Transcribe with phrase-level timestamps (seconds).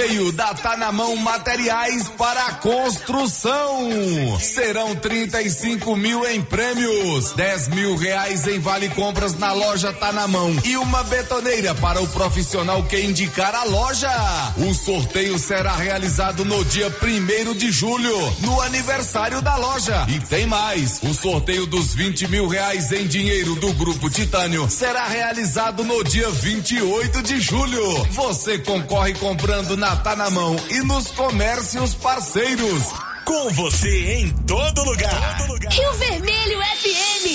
[0.00, 4.38] sorteio da Tá na Mão Materiais para Construção.
[4.40, 10.26] Serão 35 mil em prêmios, 10 mil reais em vale compras na loja Tá na
[10.26, 14.10] Mão e uma betoneira para o profissional que indicar a loja.
[14.56, 20.06] O sorteio será realizado no dia primeiro de julho, no aniversário da loja.
[20.08, 25.06] E tem mais, o sorteio dos 20 mil reais em dinheiro do Grupo Titânio será
[25.06, 28.06] realizado no dia 28 de julho.
[28.12, 32.84] Você concorre comprando na Tá na Mão e nos comércios parceiros.
[33.24, 35.38] Com você em todo lugar.
[35.38, 35.72] Todo lugar.
[35.72, 37.26] Rio Vermelho FM.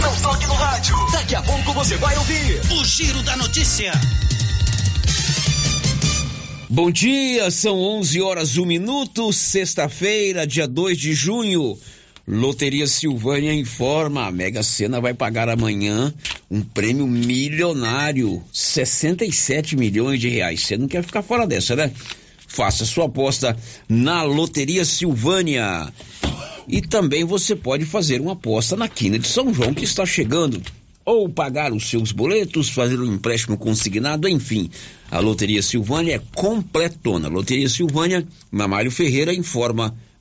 [0.00, 0.96] Não toque no rádio.
[1.10, 3.92] Daqui a pouco você vai ouvir o Giro da Notícia.
[6.70, 11.76] Bom dia, são 11 horas 1 minuto, sexta-feira, dia 2 de junho.
[12.26, 16.12] Loteria Silvânia informa: a Mega Sena vai pagar amanhã
[16.50, 20.62] um prêmio milionário, 67 milhões de reais.
[20.62, 21.90] Você não quer ficar fora dessa, né?
[22.46, 23.56] Faça sua aposta
[23.88, 25.92] na Loteria Silvânia.
[26.68, 30.62] E também você pode fazer uma aposta na Quina de São João que está chegando.
[31.04, 34.70] Ou pagar os seus boletos, fazer um empréstimo consignado, enfim.
[35.10, 37.26] A Loteria Silvânia é completona.
[37.26, 39.96] Loteria Silvânia, Mamário Ferreira informa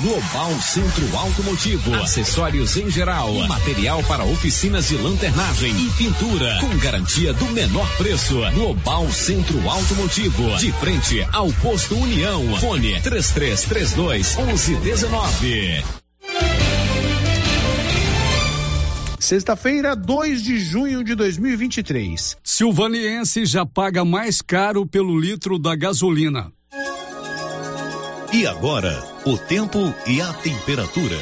[0.00, 7.32] Global Centro Automotivo, acessórios em geral, material para oficinas de lanternagem e pintura, com garantia
[7.32, 8.40] do menor preço.
[8.54, 12.56] Global Centro Automotivo, de frente ao posto União.
[12.56, 15.84] Fone 3332 1119.
[19.20, 22.36] Sexta-feira, 2 de junho de 2023.
[22.42, 26.52] Silvaniense já paga mais caro pelo litro da gasolina.
[28.32, 31.16] E agora, o tempo e a temperatura.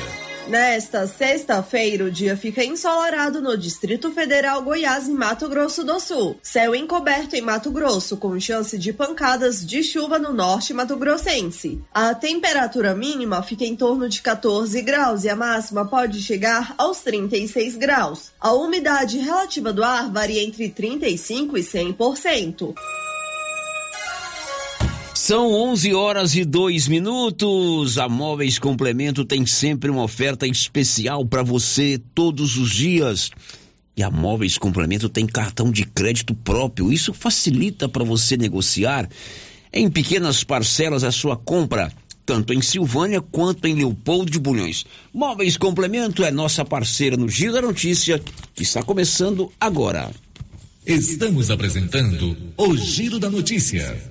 [0.48, 6.36] Nesta sexta-feira, o dia fica ensolarado no Distrito Federal, Goiás e Mato Grosso do Sul.
[6.42, 11.80] Céu encoberto em Mato Grosso, com chance de pancadas de chuva no norte mato-grossense.
[11.94, 16.98] A temperatura mínima fica em torno de 14 graus e a máxima pode chegar aos
[17.02, 18.32] 36 graus.
[18.40, 22.74] A umidade relativa do ar varia entre 35 e 100%.
[25.24, 27.96] São 11 horas e 2 minutos.
[27.96, 33.30] A Móveis Complemento tem sempre uma oferta especial para você todos os dias.
[33.96, 36.92] E a Móveis Complemento tem cartão de crédito próprio.
[36.92, 39.08] Isso facilita para você negociar
[39.72, 41.92] em pequenas parcelas a sua compra,
[42.26, 44.84] tanto em Silvânia quanto em Leopoldo de Bulhões.
[45.14, 48.20] Móveis Complemento é nossa parceira no Giro da Notícia,
[48.56, 50.10] que está começando agora.
[50.84, 54.10] Estamos apresentando o Giro da Notícia.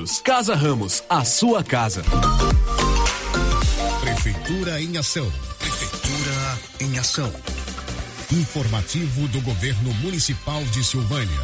[0.01, 0.21] Tecidos.
[0.21, 2.03] Casa Ramos, a sua casa.
[4.01, 5.31] Prefeitura em ação.
[5.59, 7.31] Prefeitura em ação.
[8.31, 11.39] Informativo do Governo Municipal de Silvânia.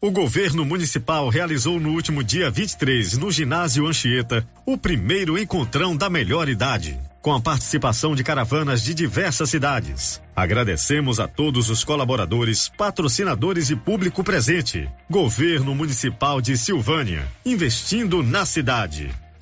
[0.00, 6.10] O governo municipal realizou no último dia 23, no ginásio Anchieta, o primeiro encontrão da
[6.10, 10.20] melhor idade, com a participação de caravanas de diversas cidades.
[10.36, 14.86] Agradecemos a todos os colaboradores, patrocinadores e público presente.
[15.08, 19.10] Governo Municipal de Silvânia, investindo na cidade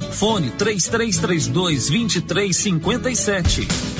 [0.00, 3.99] Fone 3332 2357.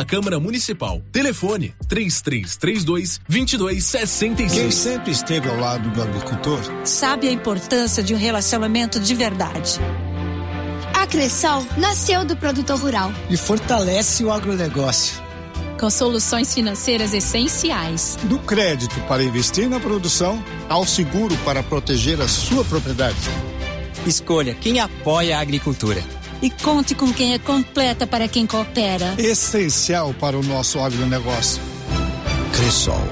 [0.01, 0.99] da Câmara Municipal.
[1.11, 4.51] Telefone 3332 2266.
[4.51, 9.79] Quem sempre esteve ao lado do agricultor sabe a importância de um relacionamento de verdade.
[10.95, 15.21] A Cressol nasceu do produtor rural e fortalece o agronegócio
[15.79, 18.15] com soluções financeiras essenciais.
[18.23, 23.17] Do crédito para investir na produção ao seguro para proteger a sua propriedade.
[24.05, 26.03] Escolha quem apoia a agricultura
[26.41, 29.13] e conte com quem é completa para quem coopera.
[29.19, 31.61] Essencial para o nosso agronegócio.
[32.51, 33.07] Cressol.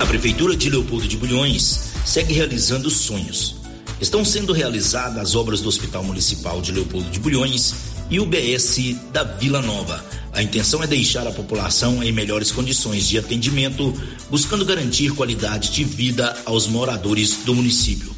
[0.00, 3.54] A Prefeitura de Leopoldo de Bulhões segue realizando sonhos.
[4.00, 7.74] Estão sendo realizadas as obras do Hospital Municipal de Leopoldo de Bulhões
[8.10, 10.04] e o BS da Vila Nova.
[10.32, 13.92] A intenção é deixar a população em melhores condições de atendimento,
[14.28, 18.17] buscando garantir qualidade de vida aos moradores do município.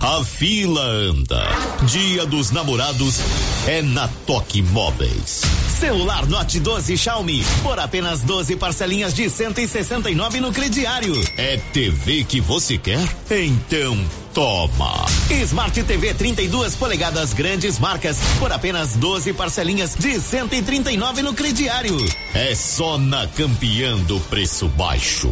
[0.00, 1.42] A fila anda.
[1.86, 3.20] Dia dos namorados
[3.66, 5.42] é na Toque Móveis.
[5.78, 11.14] Celular Note 12 Xiaomi por apenas 12 parcelinhas de 169 no crediário.
[11.36, 13.06] É TV que você quer?
[13.30, 13.98] Então
[14.38, 15.04] toma.
[15.28, 21.96] Smart TV 32 polegadas grandes marcas por apenas 12 parcelinhas de 139 no crediário.
[22.32, 25.28] É só na campeã do preço baixo.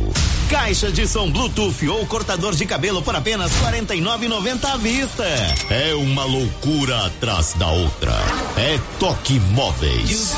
[0.51, 5.25] Caixa de som Bluetooth ou cortador de cabelo por apenas 49,90 à vista.
[5.71, 8.13] É uma loucura atrás da outra.
[8.57, 10.35] É Toque Móveis.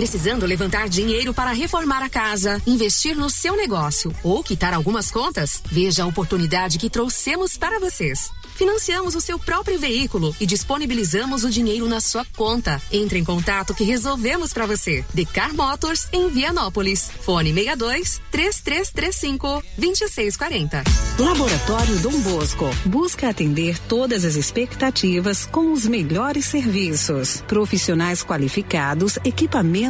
[0.00, 5.62] Precisando levantar dinheiro para reformar a casa, investir no seu negócio ou quitar algumas contas?
[5.70, 8.30] Veja a oportunidade que trouxemos para vocês.
[8.54, 12.80] Financiamos o seu próprio veículo e disponibilizamos o dinheiro na sua conta.
[12.90, 15.04] Entre em contato que resolvemos para você.
[15.12, 17.10] Decar Motors em Vianópolis.
[17.20, 20.82] Fone 62 3335 2640.
[21.18, 27.42] Laboratório Dom Bosco busca atender todas as expectativas com os melhores serviços.
[27.46, 29.89] Profissionais qualificados, equipamentos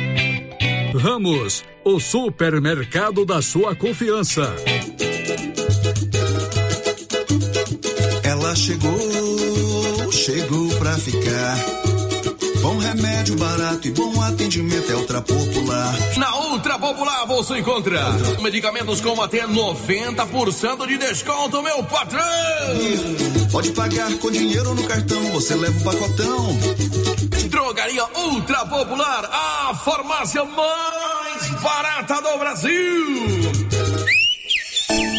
[0.95, 4.53] Ramos, o supermercado da sua confiança.
[8.23, 11.57] Ela chegou, chegou pra ficar.
[12.61, 15.93] Bom remédio barato e bom atendimento é Ultra Popular.
[16.17, 17.99] Na Ultra Popular você encontra
[18.41, 22.21] medicamentos com até 90% de desconto, meu patrão!
[23.51, 27.10] Pode pagar com dinheiro no cartão, você leva o pacotão.
[27.29, 32.71] Drogaria Ultra Popular, a farmácia mais barata do Brasil.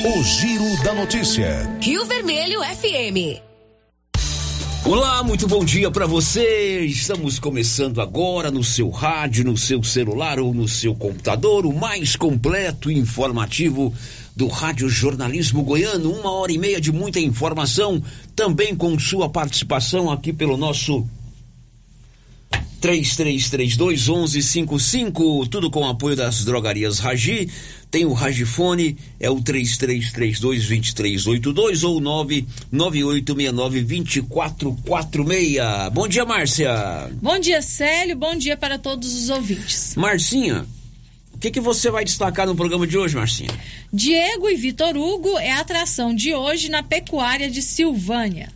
[0.05, 1.79] O Giro da Notícia.
[1.81, 3.41] Rio Vermelho FM.
[4.85, 6.81] Olá, muito bom dia para você.
[6.81, 12.17] Estamos começando agora no seu rádio, no seu celular ou no seu computador, o mais
[12.17, 13.95] completo e informativo
[14.35, 16.11] do Rádio Jornalismo Goiano.
[16.13, 18.03] Uma hora e meia de muita informação,
[18.35, 21.07] também com sua participação aqui pelo nosso
[22.83, 27.49] 3332 1155, tudo com o apoio das drogarias Ragi.
[27.89, 35.59] Tem o Ragifone, é o 3332 2382 ou 99869 2446.
[35.93, 37.09] Bom dia, Márcia.
[37.23, 38.17] Bom dia, Célio.
[38.17, 39.95] Bom dia para todos os ouvintes.
[39.95, 40.67] Marcinha,
[41.33, 43.51] o que, que você vai destacar no programa de hoje, Marcinha?
[43.93, 48.49] Diego e Vitor Hugo é a atração de hoje na pecuária de Silvânia.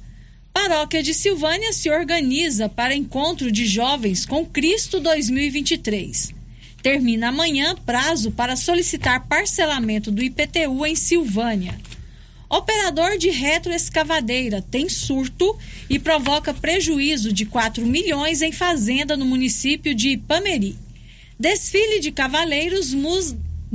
[0.56, 6.32] Paróquia de Silvânia se organiza para encontro de jovens com Cristo 2023.
[6.82, 11.78] Termina amanhã prazo para solicitar parcelamento do IPTU em Silvânia.
[12.48, 15.58] Operador de retroescavadeira tem surto
[15.90, 20.75] e provoca prejuízo de 4 milhões em fazenda no município de Ipameri.
[21.38, 22.94] Desfile de cavaleiros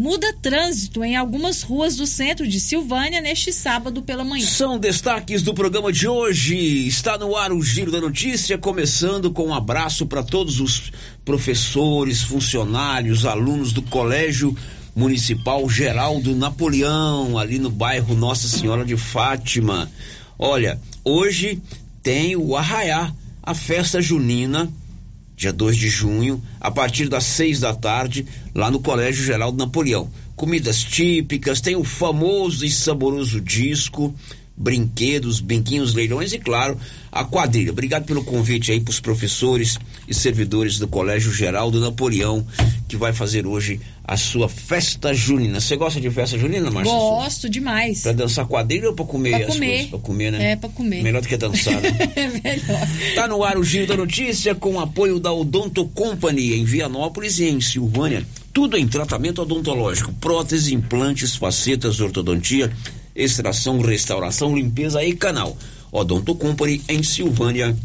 [0.02, 4.48] muda trânsito em algumas ruas do centro de Silvânia neste sábado pela manhã.
[4.48, 6.88] São destaques do programa de hoje.
[6.88, 10.92] Está no ar o Giro da Notícia, começando com um abraço para todos os
[11.24, 14.58] professores, funcionários, alunos do Colégio
[14.96, 19.88] Municipal Geraldo Napoleão, ali no bairro Nossa Senhora de Fátima.
[20.40, 21.62] Olha, hoje
[22.02, 24.68] tem o Arraiá, a festa junina
[25.42, 30.08] dia 2 de junho, a partir das 6 da tarde, lá no Colégio Geraldo Napoleão.
[30.36, 34.14] Comidas típicas, tem o famoso e saboroso disco,
[34.56, 36.78] brinquedos, brinquinhos, leilões e, claro,
[37.12, 37.72] a quadrilha.
[37.72, 39.78] Obrigado pelo convite aí para os professores
[40.08, 42.46] e servidores do Colégio Geraldo Napoleão,
[42.88, 45.60] que vai fazer hoje a sua festa junina.
[45.60, 46.94] Você gosta de festa junina, Marcia?
[46.94, 48.02] Gosto demais.
[48.02, 49.68] Para dançar quadrilha ou para comer pra as comer.
[49.68, 49.90] coisas?
[49.90, 50.52] Para comer, né?
[50.52, 51.04] É, para comer.
[51.04, 51.90] Melhor do que dançar, né?
[52.16, 52.88] é melhor.
[53.16, 57.40] Tá no ar o Giro da Notícia com o apoio da Odonto Company em Vianópolis
[57.40, 58.26] e em Silvânia.
[58.54, 62.72] Tudo em tratamento odontológico, prótese, implantes, facetas, ortodontia
[63.16, 65.58] extração, restauração, limpeza e canal.
[65.92, 67.76] Odonto Company em Silvânia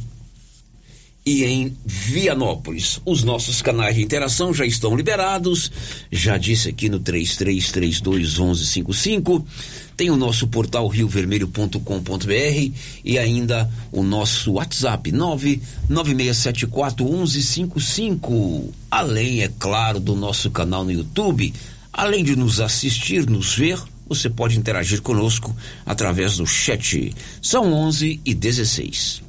[1.26, 3.00] e em Vianópolis.
[3.04, 5.73] Os nossos canais de interação já estão liberados.
[6.11, 9.45] Já disse aqui no 33321155.
[9.97, 12.71] Tem o nosso portal riovermelho.com.br
[13.04, 15.11] e ainda o nosso WhatsApp
[15.90, 18.71] 996741155.
[18.88, 21.52] Além, é claro, do nosso canal no YouTube.
[21.92, 27.15] Além de nos assistir, nos ver, você pode interagir conosco através do chat.
[27.43, 29.25] São 11 e 16.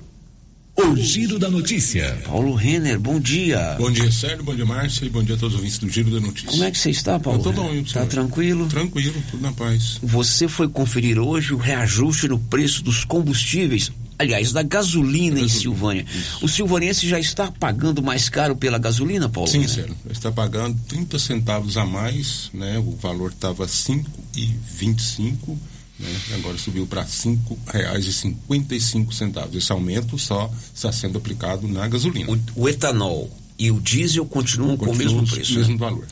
[0.80, 2.22] O Giro da Notícia.
[2.24, 3.76] Paulo Renner, bom dia.
[3.80, 6.12] Bom dia, Sérgio, bom dia, Márcia, e bom dia a todos os ouvintes do Giro
[6.12, 6.52] da Notícia.
[6.52, 7.40] Como é que você está, Paulo?
[7.40, 8.68] Eu tô bom, Tá tranquilo?
[8.68, 9.98] Tranquilo, tudo na paz.
[10.04, 16.06] Você foi conferir hoje o reajuste no preço dos combustíveis, aliás, da gasolina, em Silvânia.
[16.44, 19.50] O silvanense já está pagando mais caro pela gasolina, Paulo?
[19.50, 19.74] Sim, Renner?
[19.74, 22.78] Sérgio, está pagando 30 centavos a mais, né?
[22.78, 25.58] O valor estava R$ 5,25,
[26.00, 26.10] né?
[26.36, 29.56] Agora subiu para R$ 5,55.
[29.56, 32.32] Esse aumento só está sendo aplicado na gasolina.
[32.32, 35.56] O, o etanol e o diesel continuam com o mesmo os- preço.
[35.56, 35.80] mesmo né?
[35.80, 36.06] valor.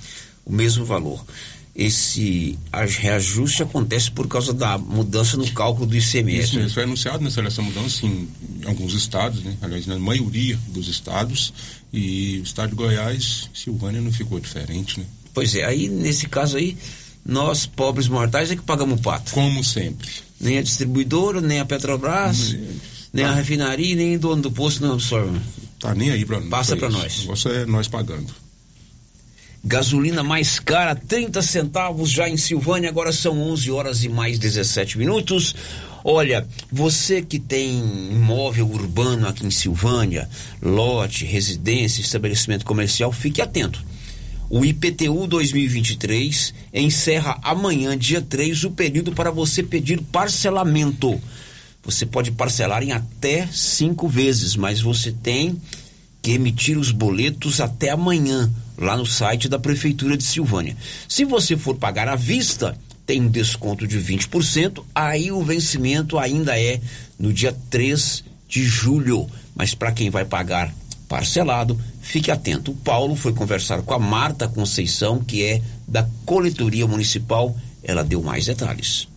[0.46, 1.24] O mesmo valor.
[1.76, 6.46] Esse reajuste acontece por causa da mudança no cálculo do ICMS.
[6.46, 6.62] Isso né?
[6.62, 8.30] mesmo, foi anunciado nessa essa mudança em
[8.66, 9.58] alguns estados, né?
[9.62, 11.54] aliás, na maioria dos estados,
[11.92, 15.06] e o estado de Goiás, Silvânia não ficou diferente, né?
[15.34, 16.78] Pois é, aí nesse caso aí,
[17.26, 19.32] nós, pobres mortais, é que pagamos o pato.
[19.32, 20.08] Como sempre.
[20.40, 22.56] Nem a distribuidora, nem a Petrobras,
[23.12, 25.40] nem a refinaria, nem o dono do posto não absorve.
[25.80, 27.24] Tá nem aí para Passa pra nós.
[27.24, 28.32] Você é nós pagando.
[29.64, 35.00] Gasolina mais cara, 30 centavos já em Silvânia, agora são 11 horas e mais 17
[35.00, 35.56] minutos.
[36.04, 37.80] Olha, você que tem
[38.12, 40.30] imóvel urbano aqui em Silvânia,
[40.62, 43.84] lote, residência, estabelecimento comercial, fique atento.
[44.50, 51.20] O IPTU 2023 encerra amanhã, dia 3, o período para você pedir parcelamento.
[51.84, 55.60] Você pode parcelar em até cinco vezes, mas você tem
[56.22, 60.78] que emitir os boletos até amanhã, lá no site da Prefeitura de Silvânia.
[61.08, 66.60] Se você for pagar à vista, tem um desconto de 20%, aí o vencimento ainda
[66.60, 66.80] é
[67.18, 69.28] no dia 3 de julho.
[69.56, 70.74] Mas para quem vai pagar
[71.08, 72.72] parcelado, fique atento.
[72.72, 77.56] O Paulo foi conversar com a Marta Conceição, que é da Coletoria Municipal.
[77.84, 79.08] Ela deu mais detalhes.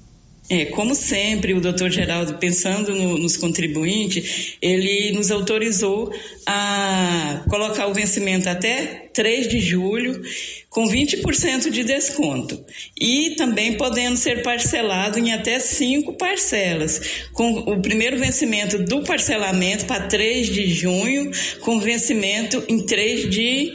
[0.50, 6.11] É, como sempre, o doutor Geraldo, pensando no- nos contribuintes, ele nos autorizou
[6.46, 10.22] a colocar o vencimento até 3 de julho,
[10.70, 12.64] com 20% de desconto.
[12.98, 17.00] E também podendo ser parcelado em até cinco parcelas,
[17.34, 21.30] com o primeiro vencimento do parcelamento para 3 de junho,
[21.61, 23.70] com vencimento em 3 de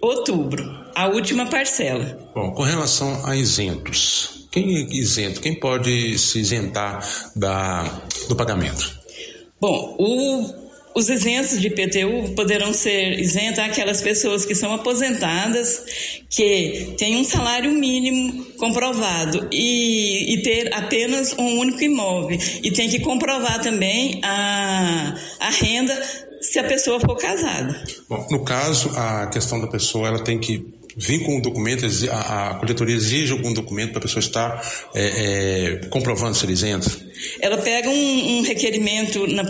[0.00, 0.62] outubro,
[0.94, 2.30] a última parcela.
[2.34, 5.40] Bom, com relação a isentos, quem é isento?
[5.40, 7.82] Quem pode se isentar da,
[8.28, 9.00] do pagamento?
[9.60, 10.62] Bom, o-
[10.94, 15.82] os isentos de IPTU poderão ser isentos aquelas pessoas que são aposentadas,
[16.28, 22.38] que têm um salário mínimo comprovado e, e ter apenas um único imóvel.
[22.62, 25.94] E tem que comprovar também a, a renda
[26.42, 27.82] se a pessoa for casada.
[28.08, 32.50] Bom, no caso, a questão da pessoa, ela tem que vir com um documento, a,
[32.50, 36.90] a coletoria exige algum documento para a pessoa estar é, é, comprovando ser isenta.
[37.40, 39.42] Ela pega um, um requerimento na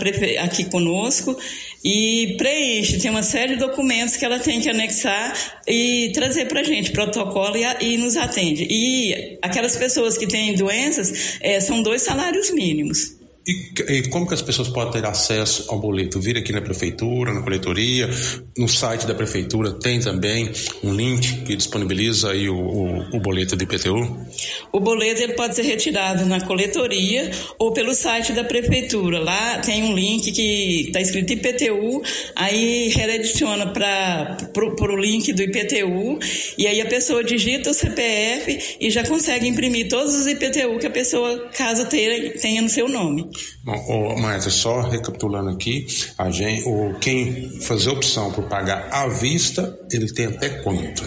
[0.43, 1.37] aqui conosco
[1.83, 2.99] e preenche.
[2.99, 5.33] Tem uma série de documentos que ela tem que anexar
[5.67, 8.67] e trazer para a gente, protocolo e, e nos atende.
[8.69, 13.22] E aquelas pessoas que têm doenças eh, são dois salários mínimos.
[13.45, 16.19] E, e como que as pessoas podem ter acesso ao boleto?
[16.19, 18.09] Vir aqui na prefeitura, na coletoria,
[18.57, 20.49] no site da prefeitura tem também
[20.81, 24.17] um link que disponibiliza aí o, o, o boleto do IPTU.
[24.71, 29.19] O boleto ele pode ser retirado na coletoria ou pelo site da prefeitura.
[29.19, 32.01] Lá tem um link que está escrito IPTU,
[32.37, 36.17] aí redireciona para o link do IPTU
[36.57, 40.87] e aí a pessoa digita o CPF e já consegue imprimir todos os IPTU que
[40.87, 43.32] a pessoa, caso tenha, tenha no seu nome.
[43.63, 49.77] Bom, Marta, só recapitulando aqui, a gente, o, quem fazer opção por pagar à vista,
[49.91, 51.03] ele tem até quanto?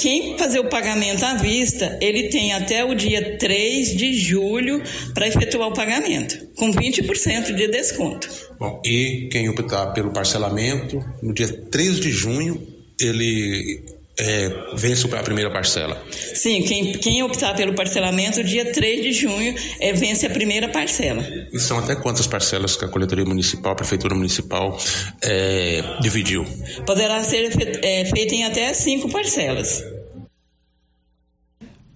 [0.00, 5.26] Quem fazer o pagamento à vista, ele tem até o dia 3 de julho para
[5.26, 8.28] efetuar o pagamento, com 20% de desconto.
[8.58, 12.64] Bom, e quem optar pelo parcelamento, no dia 3 de junho,
[13.00, 16.02] ele é, vence a primeira parcela.
[16.10, 21.24] Sim, quem, quem optar pelo parcelamento, dia 3 de junho, é, vence a primeira parcela.
[21.52, 24.78] E são até quantas parcelas que a coletoria municipal, a prefeitura municipal
[25.22, 26.44] é, dividiu?
[26.84, 27.50] Poderá ser
[27.82, 29.82] é, feita em até cinco parcelas.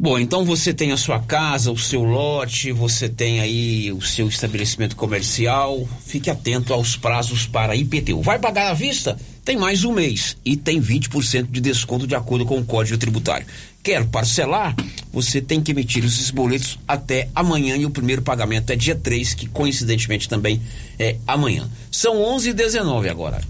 [0.02, 4.26] Bom, então você tem a sua casa, o seu lote, você tem aí o seu
[4.26, 5.88] estabelecimento comercial.
[6.04, 8.20] Fique atento aos prazos para IPTU.
[8.20, 9.16] Vai pagar à vista?
[9.44, 13.46] Tem mais um mês e tem 20% de desconto de acordo com o Código Tributário.
[13.80, 14.74] Quer parcelar?
[15.12, 19.34] Você tem que emitir esses boletos até amanhã e o primeiro pagamento é dia 3,
[19.34, 20.60] que coincidentemente também
[20.98, 21.70] é amanhã.
[21.92, 23.40] São 11h19 agora.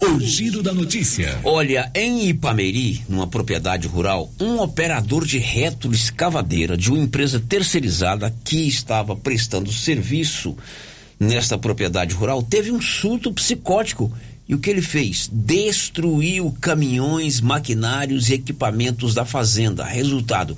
[0.00, 1.40] O giro da notícia.
[1.42, 8.32] Olha, em Ipameri, numa propriedade rural, um operador de rétula escavadeira de uma empresa terceirizada
[8.44, 10.56] que estava prestando serviço
[11.18, 14.12] nesta propriedade rural teve um surto psicótico.
[14.48, 15.28] E o que ele fez?
[15.32, 19.84] Destruiu caminhões, maquinários e equipamentos da fazenda.
[19.84, 20.56] Resultado: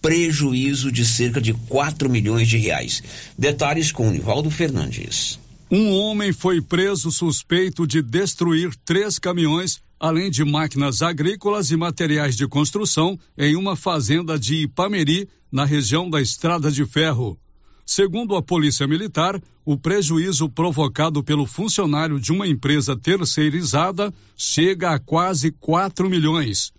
[0.00, 3.02] prejuízo de cerca de 4 milhões de reais.
[3.36, 5.38] Detalhes com Nivaldo Fernandes.
[5.70, 12.34] Um homem foi preso suspeito de destruir três caminhões, além de máquinas agrícolas e materiais
[12.34, 17.38] de construção, em uma fazenda de Ipameri, na região da Estrada de Ferro.
[17.84, 24.98] Segundo a Polícia Militar, o prejuízo provocado pelo funcionário de uma empresa terceirizada chega a
[24.98, 26.72] quase 4 milhões.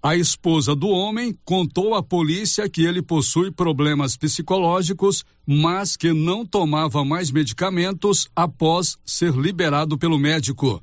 [0.00, 6.46] A esposa do homem contou à polícia que ele possui problemas psicológicos, mas que não
[6.46, 10.80] tomava mais medicamentos após ser liberado pelo médico.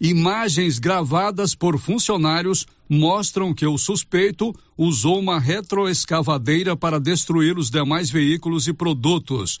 [0.00, 8.10] Imagens gravadas por funcionários mostram que o suspeito usou uma retroescavadeira para destruir os demais
[8.10, 9.60] veículos e produtos.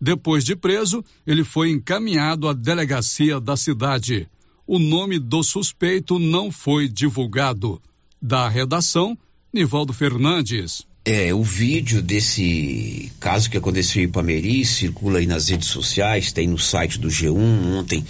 [0.00, 4.28] Depois de preso, ele foi encaminhado à delegacia da cidade.
[4.64, 7.82] O nome do suspeito não foi divulgado.
[8.20, 9.16] Da redação,
[9.52, 10.82] Nivaldo Fernandes.
[11.04, 16.46] É, o vídeo desse caso que aconteceu em Ipameri circula aí nas redes sociais, tem
[16.48, 17.38] no site do G1.
[17.78, 18.04] Ontem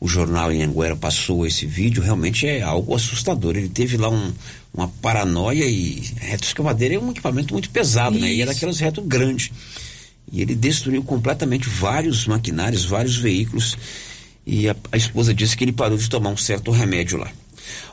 [0.00, 3.56] o jornal em Anguera passou esse vídeo, realmente é algo assustador.
[3.56, 4.32] Ele teve lá um,
[4.74, 8.24] uma paranoia e reto escavadeira é um equipamento muito pesado, Isso.
[8.24, 8.32] né?
[8.32, 9.52] E é daquelas reto grandes.
[10.32, 13.76] E ele destruiu completamente vários maquinários, vários veículos.
[14.44, 17.30] E a, a esposa disse que ele parou de tomar um certo remédio lá.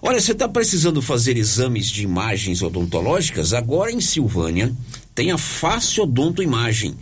[0.01, 3.53] Olha, você está precisando fazer exames de imagens odontológicas?
[3.53, 4.73] Agora em Silvânia
[5.13, 6.95] tem a Fácil Odonto Imagem.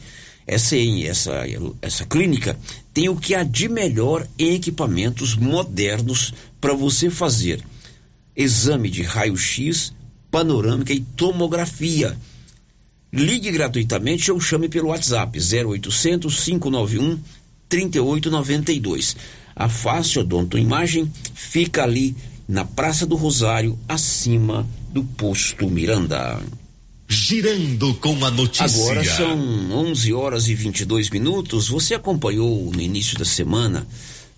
[0.46, 1.44] Essa, essa,
[1.82, 2.58] essa clínica
[2.94, 7.62] tem o que há de melhor em equipamentos modernos para você fazer
[8.38, 9.94] exame de raio-x,
[10.30, 12.16] panorâmica e tomografia.
[13.12, 17.20] Ligue gratuitamente ou chame pelo WhatsApp 0800 591
[17.68, 19.18] 3892.
[19.56, 22.16] A Fácil Odonto Imagem fica ali
[22.48, 26.40] na Praça do Rosário, acima do posto Miranda.
[27.10, 28.66] Girando com a notícia.
[28.66, 31.70] Agora são 11 horas e 22 minutos.
[31.70, 33.88] Você acompanhou no início da semana,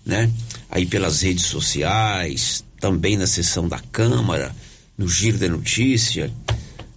[0.04, 0.30] né?
[0.70, 4.54] Aí pelas redes sociais, também na sessão da Câmara,
[4.96, 6.32] no Giro da Notícia,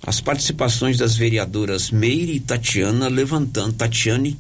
[0.06, 4.38] as participações das vereadoras Meire e Tatiana levantando, Tatiane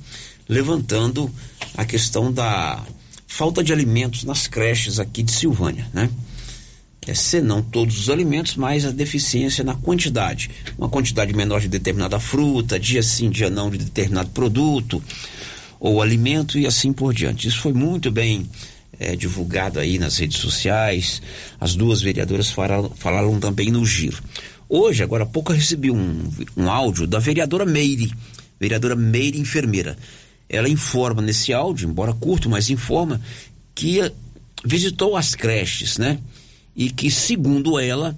[0.47, 1.31] levantando
[1.75, 2.83] a questão da
[3.25, 6.09] falta de alimentos nas creches aqui de Silvânia, né?
[7.07, 10.49] É, se não todos os alimentos, mas a deficiência na quantidade.
[10.77, 15.03] Uma quantidade menor de determinada fruta, dia sim, dia não de determinado produto
[15.79, 17.47] ou alimento e assim por diante.
[17.47, 18.49] Isso foi muito bem
[18.99, 21.21] é, divulgado aí nas redes sociais.
[21.59, 24.21] As duas vereadoras falaram, falaram também no giro.
[24.69, 28.11] Hoje, agora há pouco, eu recebi um, um áudio da vereadora Meire,
[28.59, 29.97] vereadora Meire Enfermeira.
[30.49, 33.19] Ela informa nesse áudio, embora curto, mas informa
[33.75, 33.99] que
[34.63, 36.19] visitou as creches, né?
[36.75, 38.15] E que, segundo ela,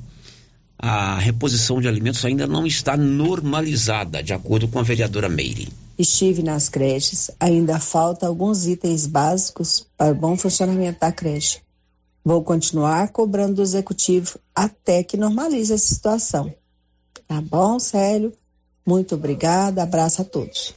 [0.77, 5.69] a reposição de alimentos ainda não está normalizada, de acordo com a vereadora Meire.
[5.97, 11.59] Estive nas creches, ainda falta alguns itens básicos para o bom funcionamento da creche.
[12.23, 16.53] Vou continuar cobrando do executivo até que normalize essa situação.
[17.27, 18.33] Tá bom, Célio?
[18.85, 20.75] Muito obrigada, abraço a todos.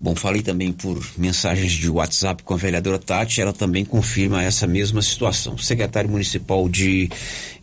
[0.00, 4.64] Bom, falei também por mensagens de WhatsApp com a vereadora Tati, ela também confirma essa
[4.64, 5.54] mesma situação.
[5.54, 7.10] O secretário municipal de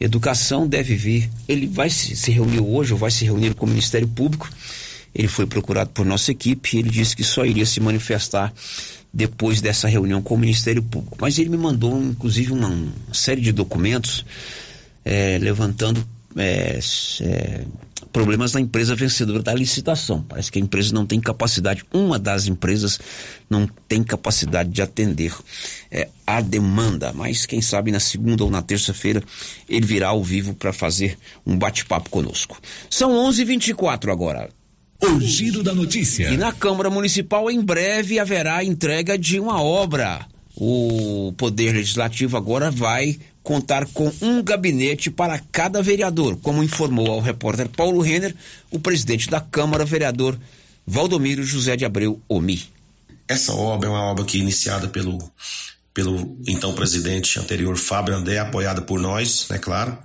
[0.01, 4.07] Educação deve vir, ele vai se, reunir hoje ou vai se reunir com o Ministério
[4.07, 4.49] Público.
[5.13, 8.53] Ele foi procurado por nossa equipe e ele disse que só iria se manifestar
[9.13, 11.15] depois dessa reunião com o Ministério Público.
[11.21, 14.25] Mas ele me mandou, inclusive, uma, uma série de documentos
[15.05, 16.79] é, levantando é,
[17.21, 17.61] é,
[18.15, 20.21] problemas na empresa vencedora da licitação.
[20.21, 22.97] Parece que a empresa não tem capacidade, uma das empresas
[23.49, 25.35] não tem capacidade de atender
[25.91, 27.11] é, a demanda.
[27.11, 29.21] Mas quem sabe na segunda ou na terça-feira
[29.67, 32.57] ele virá ao vivo para fazer um bate-papo conosco.
[32.89, 34.49] São 11:24 agora.
[35.03, 36.29] O giro da notícia.
[36.29, 40.25] E na Câmara Municipal em breve haverá entrega de uma obra.
[40.55, 47.21] O Poder Legislativo agora vai contar com um gabinete para cada vereador, como informou ao
[47.21, 48.35] repórter Paulo Renner,
[48.71, 50.37] o presidente da Câmara, vereador
[50.85, 52.63] Valdomiro José de Abreu Omi.
[53.27, 55.19] Essa obra é uma obra que é iniciada pelo
[55.93, 59.97] pelo então presidente anterior Fábio André, apoiada por nós, é né, claro,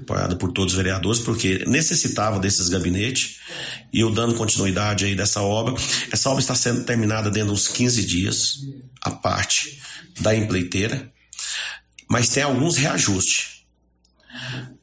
[0.00, 3.40] apoiada por todos os vereadores, porque necessitava desses gabinetes
[3.92, 5.74] e eu dando continuidade aí dessa obra.
[6.10, 8.60] Essa obra está sendo terminada dentro de uns 15 dias,
[9.02, 9.78] a parte
[10.20, 11.12] da empleiteira,
[12.08, 13.56] mas tem alguns reajustes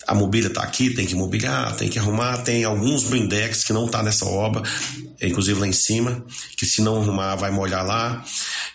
[0.07, 3.85] a mobília está aqui, tem que mobiliar, tem que arrumar, tem alguns blindex que não
[3.85, 4.61] está nessa obra,
[5.21, 6.25] inclusive lá em cima,
[6.57, 8.23] que se não arrumar vai molhar lá.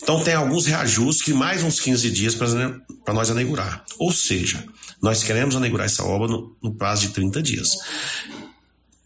[0.02, 3.84] Então tem alguns reajustes que mais uns 15 dias para nós anigurar.
[3.98, 4.64] Ou seja,
[5.02, 7.68] nós queremos anigurar essa obra no, no prazo de 30 dias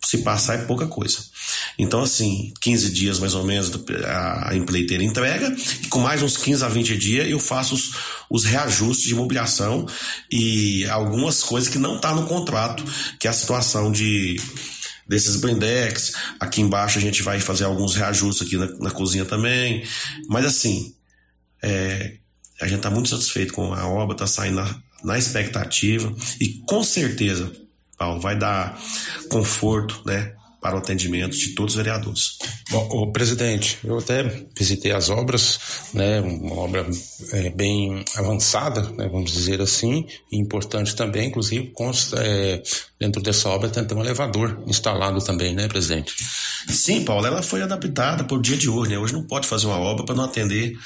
[0.04, 1.18] se passar é pouca coisa.
[1.78, 3.70] Então, assim, 15 dias mais ou menos
[4.06, 7.92] a empleiteira entrega, e com mais uns 15 a 20 dias eu faço os,
[8.28, 9.86] os reajustes de imobiliação
[10.30, 12.84] e algumas coisas que não está no contrato,
[13.18, 14.36] que é a situação de
[15.06, 16.12] desses blindex.
[16.40, 19.84] Aqui embaixo a gente vai fazer alguns reajustes aqui na, na cozinha também.
[20.28, 20.94] Mas assim,
[21.62, 22.16] é,
[22.60, 26.82] a gente está muito satisfeito com a obra, está saindo na, na expectativa e com
[26.82, 27.52] certeza
[28.20, 28.76] Vai dar
[29.30, 30.34] conforto, né?
[30.62, 32.38] Para o atendimento de todos os vereadores.
[32.70, 34.22] Bom, o presidente, eu até
[34.56, 35.58] visitei as obras,
[35.92, 36.86] né, uma obra
[37.32, 42.62] é, bem avançada, né, vamos dizer assim, e importante também, inclusive, consta, é,
[42.98, 46.14] dentro dessa obra tem um elevador instalado também, né, presidente?
[46.68, 48.98] Sim, Paulo, ela foi adaptada por dia de hoje, né?
[48.98, 50.78] Hoje não pode fazer uma obra para não atender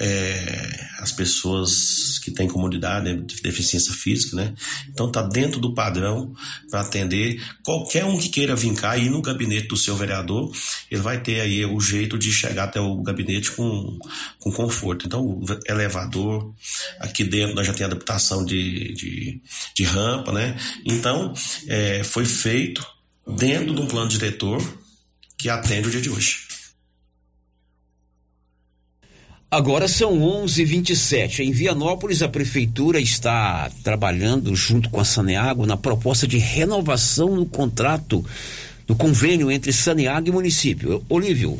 [0.00, 4.54] é, as pessoas que têm comunidade, né, de deficiência física, né?
[4.88, 6.34] Então está dentro do padrão
[6.68, 10.52] para atender qualquer um que queira vir cá e ir no gabinete do seu vereador,
[10.90, 13.98] ele vai ter aí o jeito de chegar até o gabinete com,
[14.38, 15.06] com conforto.
[15.06, 16.54] Então, elevador,
[16.98, 19.42] aqui dentro nós já tem adaptação de, de,
[19.74, 20.58] de rampa, né?
[20.84, 21.34] Então,
[21.68, 22.86] é, foi feito
[23.36, 24.60] dentro de um plano diretor
[25.36, 26.50] que atende o dia de hoje.
[29.52, 31.40] Agora são 11:27.
[31.40, 37.44] Em Vianópolis, a prefeitura está trabalhando junto com a Saneago na proposta de renovação no
[37.44, 38.24] contrato
[38.90, 41.04] do convênio entre Saneago e município.
[41.08, 41.56] Olívio.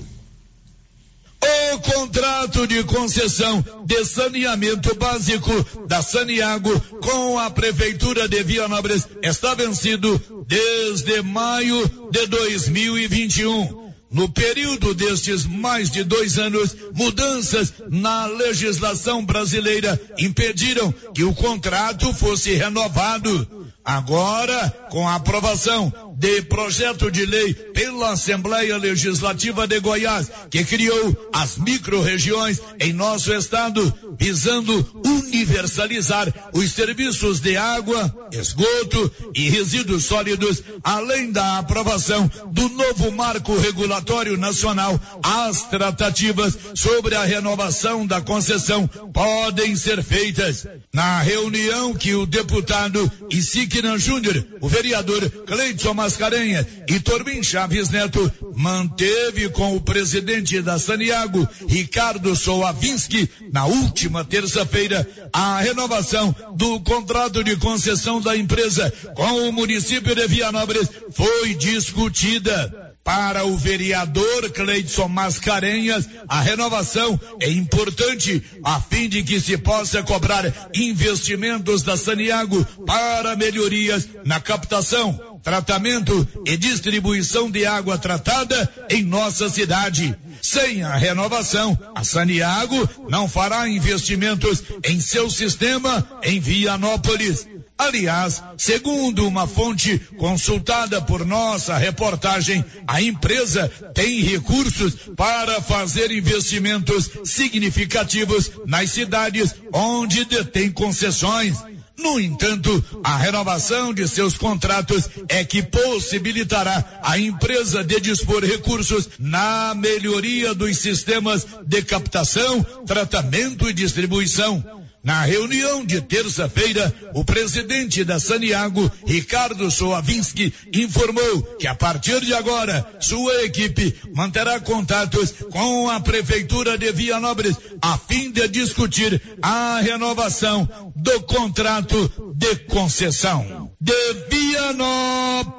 [1.40, 5.52] O contrato de concessão de saneamento básico
[5.86, 13.92] da Saniago com a Prefeitura de Vianópolis está vencido desde maio de 2021.
[14.10, 22.12] No período destes mais de dois anos, mudanças na legislação brasileira impediram que o contrato
[22.12, 23.70] fosse renovado.
[23.84, 31.30] Agora, com a aprovação de projeto de lei pela Assembleia Legislativa de Goiás, que criou
[31.32, 33.80] as micro-regiões em nosso estado,
[34.18, 43.10] visando universalizar os serviços de água, esgoto e resíduos sólidos, além da aprovação do novo
[43.12, 50.66] marco regulatório nacional, as tratativas sobre a renovação da concessão podem ser feitas.
[50.92, 58.32] Na reunião que o deputado Isiquinan Júnior, o vereador Cleiton Mascarenha e Torbin Chaves Neto
[58.56, 67.44] manteve com o presidente da Saniago, Ricardo Soavinski, na última terça-feira, a renovação do contrato
[67.44, 72.90] de concessão da empresa com o município de Vianópolis foi discutida.
[73.02, 80.02] Para o vereador Cleidson Mascarenhas, a renovação é importante a fim de que se possa
[80.02, 80.44] cobrar
[80.74, 89.48] investimentos da Saniago para melhorias na captação, tratamento e distribuição de água tratada em nossa
[89.48, 90.14] cidade.
[90.42, 97.46] Sem a renovação, a Saniago não fará investimentos em seu sistema em Vianópolis.
[97.80, 107.08] Aliás, segundo uma fonte consultada por nossa reportagem, a empresa tem recursos para fazer investimentos
[107.24, 111.56] significativos nas cidades onde detém concessões.
[112.02, 119.08] No entanto, a renovação de seus contratos é que possibilitará a empresa de dispor recursos
[119.18, 124.79] na melhoria dos sistemas de captação, tratamento e distribuição.
[125.02, 132.34] Na reunião de terça-feira, o presidente da Saniago, Ricardo Soavinski, informou que a partir de
[132.34, 139.80] agora, sua equipe manterá contatos com a Prefeitura de Vianópolis a fim de discutir a
[139.80, 143.70] renovação do contrato de concessão.
[143.80, 143.94] De
[144.30, 145.50] Vianópolis,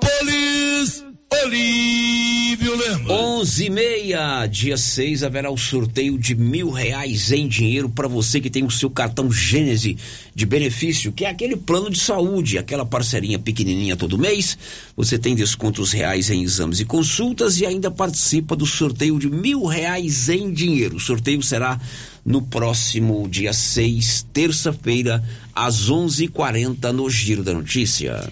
[1.33, 3.09] Olívio Lemos.
[3.09, 8.41] 11 e meia, dia 6, haverá o sorteio de mil reais em dinheiro para você
[8.41, 9.97] que tem o seu cartão Gênese
[10.35, 14.57] de benefício, que é aquele plano de saúde, aquela parcerinha pequenininha todo mês.
[14.95, 19.65] Você tem descontos reais em exames e consultas e ainda participa do sorteio de mil
[19.65, 20.97] reais em dinheiro.
[20.97, 21.79] O sorteio será
[22.25, 25.23] no próximo dia 6, terça-feira,
[25.55, 28.29] às 11:40 no Giro da Notícia.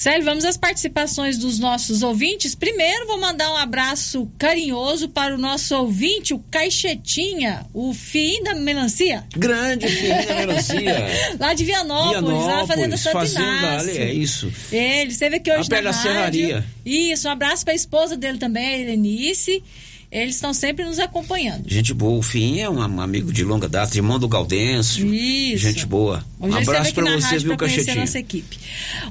[0.00, 2.54] Célio, vamos às participações dos nossos ouvintes.
[2.54, 8.54] Primeiro, vou mandar um abraço carinhoso para o nosso ouvinte, o Caixetinha, o fim da
[8.54, 9.26] melancia.
[9.36, 11.06] Grande fim da melancia.
[11.38, 13.90] lá de Vianópolis, Vianópolis lá fazendo Santo fazenda, Inácio.
[13.90, 14.50] ali, é isso.
[14.72, 16.02] Ele esteve aqui hoje A na rádio.
[16.02, 16.64] serraria.
[16.82, 19.62] Isso, um abraço para a esposa dele também, a Helenice.
[20.10, 21.68] Eles estão sempre nos acompanhando.
[21.68, 25.06] Gente boa, o Fim é um amigo de longa data, irmão do Gaudêncio.
[25.06, 25.58] Isso.
[25.58, 26.24] Gente boa.
[26.40, 27.94] Hoje um abraço na você, viu, Cachetinha?
[27.94, 28.58] nossa equipe.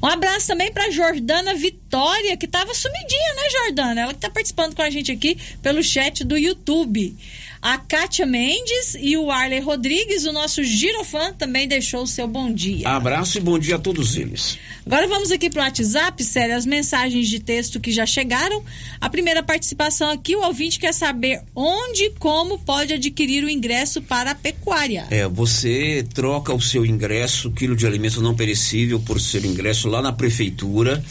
[0.03, 4.01] Um abraço também para Jordana Vitória, que estava sumidinha, né, Jordana?
[4.01, 7.15] Ela que está participando com a gente aqui pelo chat do YouTube.
[7.61, 12.53] A Kátia Mendes e o Arley Rodrigues, o nosso girofã, também deixou o seu bom
[12.53, 12.87] dia.
[12.87, 14.57] Abraço e bom dia a todos eles.
[14.85, 18.63] Agora vamos aqui pro WhatsApp, sério, as mensagens de texto que já chegaram.
[19.01, 24.01] A primeira participação aqui, o ouvinte quer saber onde e como pode adquirir o ingresso
[24.01, 25.07] para a pecuária.
[25.11, 30.01] É, você troca o seu ingresso, quilo de alimento não perecível, por seu ingresso lá
[30.01, 31.03] na prefeitura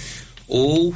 [0.48, 0.94] ou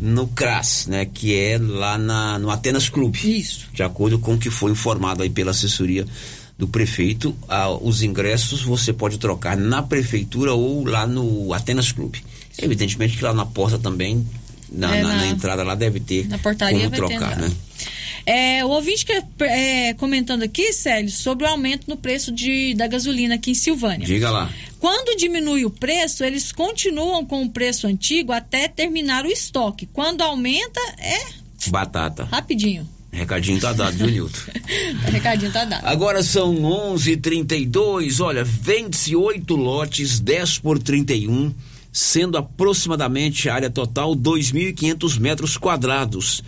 [0.00, 1.04] no CRAS, né?
[1.04, 3.18] Que é lá na, no Atenas Clube.
[3.38, 3.68] Isso.
[3.72, 6.06] De acordo com o que foi informado aí pela assessoria
[6.58, 12.22] do prefeito, ah, os ingressos você pode trocar na prefeitura ou lá no Atenas Clube.
[12.58, 14.26] Evidentemente que lá na porta também,
[14.70, 16.26] na, É, na- na- entrada lá deve ter
[16.70, 17.50] como trocar, né?
[18.26, 22.86] É, o ouvinte que é, comentando aqui, Célio, sobre o aumento no preço de, da
[22.86, 24.06] gasolina aqui em Silvânia.
[24.06, 24.50] Diga lá.
[24.78, 29.86] Quando diminui o preço, eles continuam com o preço antigo até terminar o estoque.
[29.86, 31.18] Quando aumenta, é
[31.68, 32.24] Batata.
[32.24, 32.88] rapidinho.
[33.12, 34.38] Recadinho tá dado, viu, Nilton?
[35.10, 35.84] Recadinho tá dado.
[35.84, 38.24] Agora são 11:32.
[38.24, 41.52] Olha, vende-se oito lotes, 10 por 31,
[41.92, 46.42] sendo aproximadamente a área total 2.500 metros quadrados.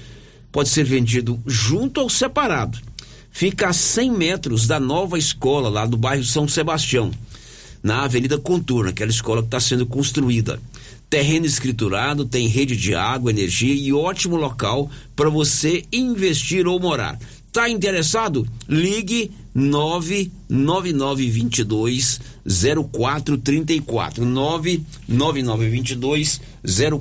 [0.53, 2.79] Pode ser vendido junto ou separado.
[3.31, 7.11] Fica a 100 metros da nova escola lá do bairro São Sebastião,
[7.83, 10.61] na Avenida Contorno, aquela escola que está sendo construída.
[11.09, 17.19] Terreno escriturado, tem rede de água, energia e ótimo local para você investir ou morar.
[17.51, 18.47] Tá interessado?
[18.69, 26.41] Ligue 99922 0434 99922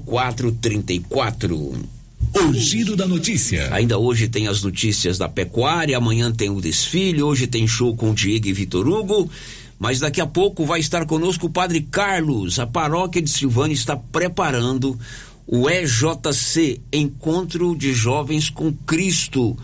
[0.06, 2.01] 0434
[2.34, 3.74] O giro da notícia.
[3.74, 8.14] Ainda hoje tem as notícias da pecuária, amanhã tem o desfile, hoje tem show com
[8.14, 9.30] Diego e Vitor Hugo.
[9.78, 12.58] Mas daqui a pouco vai estar conosco o Padre Carlos.
[12.58, 14.98] A paróquia de Silvânia está preparando
[15.46, 19.58] o EJC Encontro de Jovens com Cristo.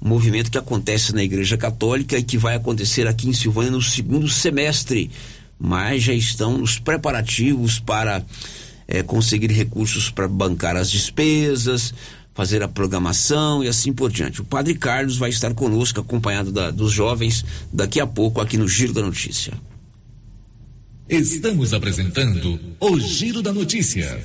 [0.00, 4.28] Movimento que acontece na Igreja Católica e que vai acontecer aqui em Silvânia no segundo
[4.28, 5.10] semestre.
[5.58, 8.24] Mas já estão nos preparativos para
[8.90, 11.94] eh, conseguir recursos para bancar as despesas,
[12.34, 14.40] fazer a programação e assim por diante.
[14.40, 18.68] O Padre Carlos vai estar conosco, acompanhado da- dos jovens, daqui a pouco aqui no
[18.68, 19.52] Giro da Notícia.
[21.08, 24.24] Estamos apresentando o Giro da Notícia.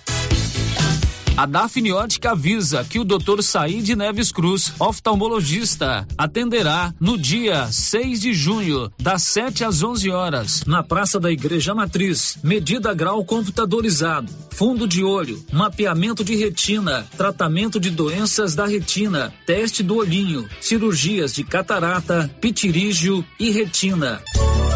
[1.41, 3.41] A Daphne Ótica avisa que o Dr.
[3.41, 10.63] Said Neves Cruz, oftalmologista, atenderá no dia 6 de junho, das 7 às 11 horas,
[10.67, 12.37] na Praça da Igreja Matriz.
[12.43, 19.81] Medida grau computadorizado, fundo de olho, mapeamento de retina, tratamento de doenças da retina, teste
[19.81, 24.21] do olhinho, cirurgias de catarata, pitirígio e retina.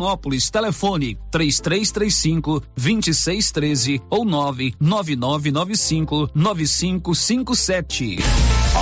[0.00, 0.50] Vianópolis.
[0.50, 8.18] Telefone 3335 2613 ou 99995 9557.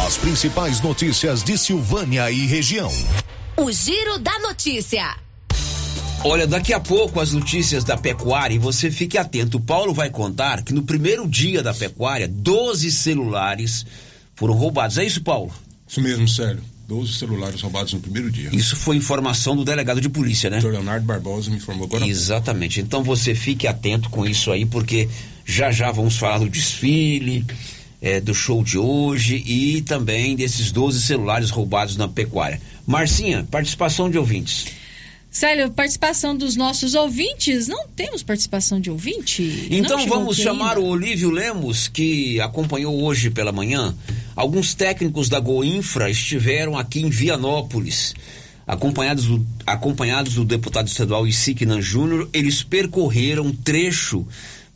[0.07, 2.93] As principais notícias de Silvânia e região.
[3.57, 5.17] O Giro da Notícia.
[6.25, 9.59] Olha, daqui a pouco as notícias da pecuária e você fique atento.
[9.59, 13.85] O Paulo vai contar que no primeiro dia da pecuária, 12 celulares
[14.35, 14.99] foram roubados.
[14.99, 15.53] É isso, Paulo?
[15.87, 16.63] Isso mesmo, sério.
[16.89, 18.49] 12 celulares roubados no primeiro dia.
[18.51, 20.59] Isso foi informação do delegado de polícia, né?
[20.65, 22.09] O Leonardo Barbosa me informou agora.
[22.09, 22.81] Exatamente.
[22.81, 25.07] Então você fique atento com isso aí, porque
[25.45, 27.45] já já vamos falar do desfile,
[28.01, 32.59] é, do show de hoje e também desses 12 celulares roubados na pecuária.
[32.87, 34.78] Marcinha, participação de ouvintes.
[35.39, 37.69] Célio, participação dos nossos ouvintes.
[37.69, 39.69] Não temos participação de ouvinte?
[39.71, 40.81] Então vamos chamar ainda.
[40.81, 43.95] o Olívio Lemos, que acompanhou hoje pela manhã.
[44.35, 48.17] Alguns técnicos da Goinfra estiveram aqui em Vianópolis.
[48.67, 54.27] Acompanhados do, acompanhados do deputado estadual Isiquinan Júnior, eles percorreram um trecho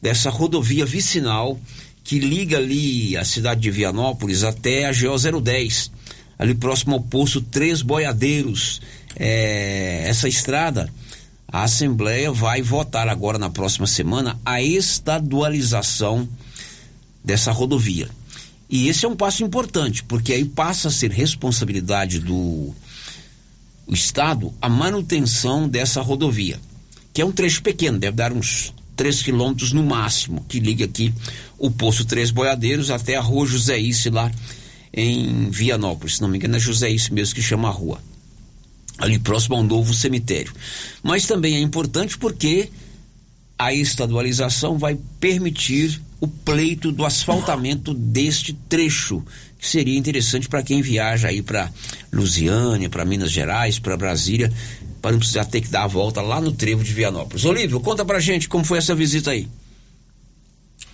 [0.00, 1.58] dessa rodovia vicinal
[2.04, 5.90] que liga ali a cidade de Vianópolis até a GO 010,
[6.38, 8.80] ali próximo ao posto Três Boiadeiros
[9.16, 10.88] é, essa estrada,
[11.48, 16.28] a Assembleia vai votar agora na próxima semana a estadualização
[17.22, 18.08] dessa rodovia.
[18.70, 22.72] E esse é um passo importante, porque aí passa a ser responsabilidade do
[23.86, 26.58] Estado a manutenção dessa rodovia,
[27.12, 31.12] que é um trecho pequeno, deve dar uns 3 quilômetros no máximo, que liga aqui
[31.58, 34.32] o Poço Três Boiadeiros até a Rua José Isse lá
[34.92, 36.16] em Vianópolis.
[36.16, 38.00] Se não me engano, é José Isse mesmo que chama a rua
[39.02, 40.52] ali próximo ao novo cemitério.
[41.02, 42.70] Mas também é importante porque
[43.58, 49.22] a estadualização vai permitir o pleito do asfaltamento deste trecho
[49.58, 51.70] que seria interessante para quem viaja aí para
[52.12, 54.52] Lusiânia, para Minas Gerais, para Brasília,
[55.00, 57.44] para não precisar ter que dar a volta lá no trevo de Vianópolis.
[57.44, 59.48] Olívio, conta pra gente como foi essa visita aí.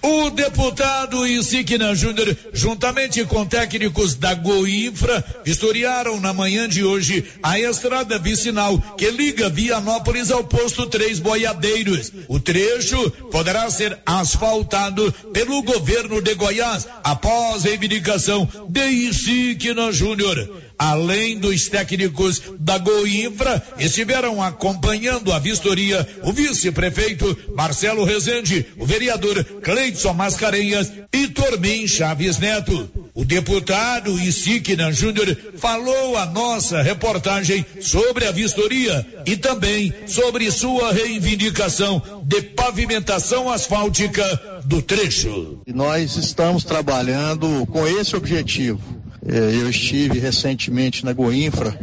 [0.01, 7.59] O deputado Insignia Júnior, juntamente com técnicos da Goinfra, vistoriaram na manhã de hoje a
[7.59, 12.13] estrada vicinal que liga Vianópolis ao posto Três Boiadeiros.
[12.29, 20.68] O trecho poderá ser asfaltado pelo governo de Goiás após reivindicação de Insignia Júnior.
[20.79, 29.43] Além dos técnicos da Goinfra, estiveram acompanhando a vistoria o vice-prefeito Marcelo Rezende, o vereador
[29.62, 32.89] Cleidson Mascarenhas e Tormin Chaves Neto.
[33.12, 40.93] O deputado Isikna Júnior falou a nossa reportagem sobre a vistoria e também sobre sua
[40.93, 45.61] reivindicação de pavimentação asfáltica do trecho.
[45.66, 48.81] Nós estamos trabalhando com esse objetivo.
[49.29, 51.79] Eh, Eu estive recentemente na Goinfra,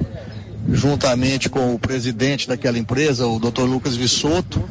[0.68, 3.62] juntamente com o presidente daquela empresa, o Dr.
[3.64, 4.68] Lucas Vissoto,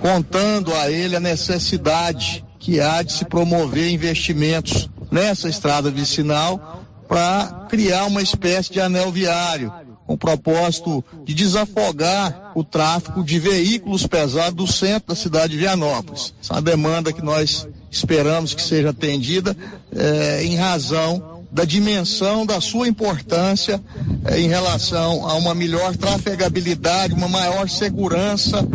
[0.00, 7.66] contando a ele a necessidade que há de se promover investimentos nessa estrada vicinal para
[7.68, 9.72] criar uma espécie de anel viário,
[10.06, 15.58] com o propósito de desafogar o tráfego de veículos pesados do centro da cidade de
[15.58, 16.32] Vianópolis.
[16.40, 19.56] Essa é uma demanda que nós esperamos que seja atendida
[19.94, 23.80] eh, em razão da dimensão da sua importância
[24.24, 28.66] eh, em relação a uma melhor trafegabilidade, uma maior segurança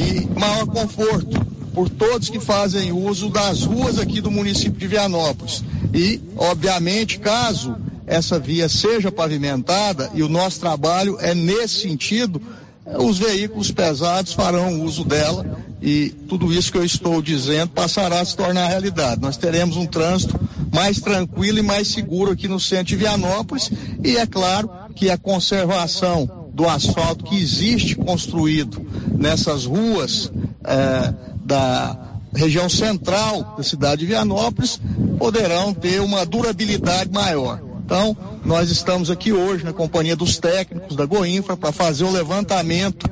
[0.00, 5.62] e maior conforto por todos que fazem uso das ruas aqui do município de Vianópolis.
[5.92, 7.76] E, obviamente, caso
[8.06, 12.40] essa via seja pavimentada, e o nosso trabalho é nesse sentido,
[12.98, 18.24] os veículos pesados farão uso dela e tudo isso que eu estou dizendo passará a
[18.24, 19.20] se tornar realidade.
[19.20, 20.38] Nós teremos um trânsito
[20.72, 23.70] mais tranquilo e mais seguro aqui no centro de Vianópolis
[24.02, 28.80] e é claro que a conservação do asfalto que existe construído
[29.18, 30.30] nessas ruas
[30.64, 31.14] eh,
[31.44, 34.80] da região central da cidade de Vianópolis
[35.18, 37.60] poderão ter uma durabilidade maior.
[37.84, 43.10] Então, nós estamos aqui hoje na companhia dos técnicos da Goinfra para fazer o levantamento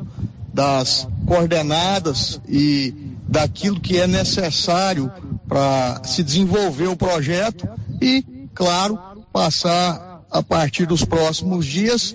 [0.53, 2.95] das coordenadas e
[3.27, 5.11] daquilo que é necessário
[5.49, 7.67] para se desenvolver o projeto
[8.01, 8.23] e,
[8.55, 8.99] claro,
[9.33, 12.15] passar a partir dos próximos dias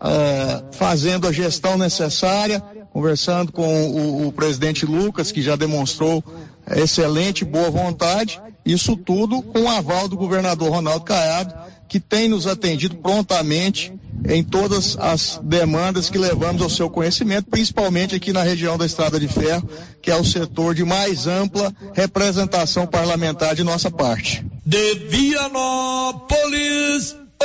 [0.00, 2.60] eh, fazendo a gestão necessária,
[2.92, 6.22] conversando com o, o presidente Lucas, que já demonstrou
[6.70, 11.54] excelente boa vontade, isso tudo com o aval do governador Ronaldo Caiado,
[11.92, 13.92] que tem nos atendido prontamente
[14.26, 19.20] em todas as demandas que levamos ao seu conhecimento, principalmente aqui na região da Estrada
[19.20, 19.68] de Ferro,
[20.00, 24.42] que é o setor de mais ampla representação parlamentar de nossa parte.
[24.64, 26.34] De Vianópolis,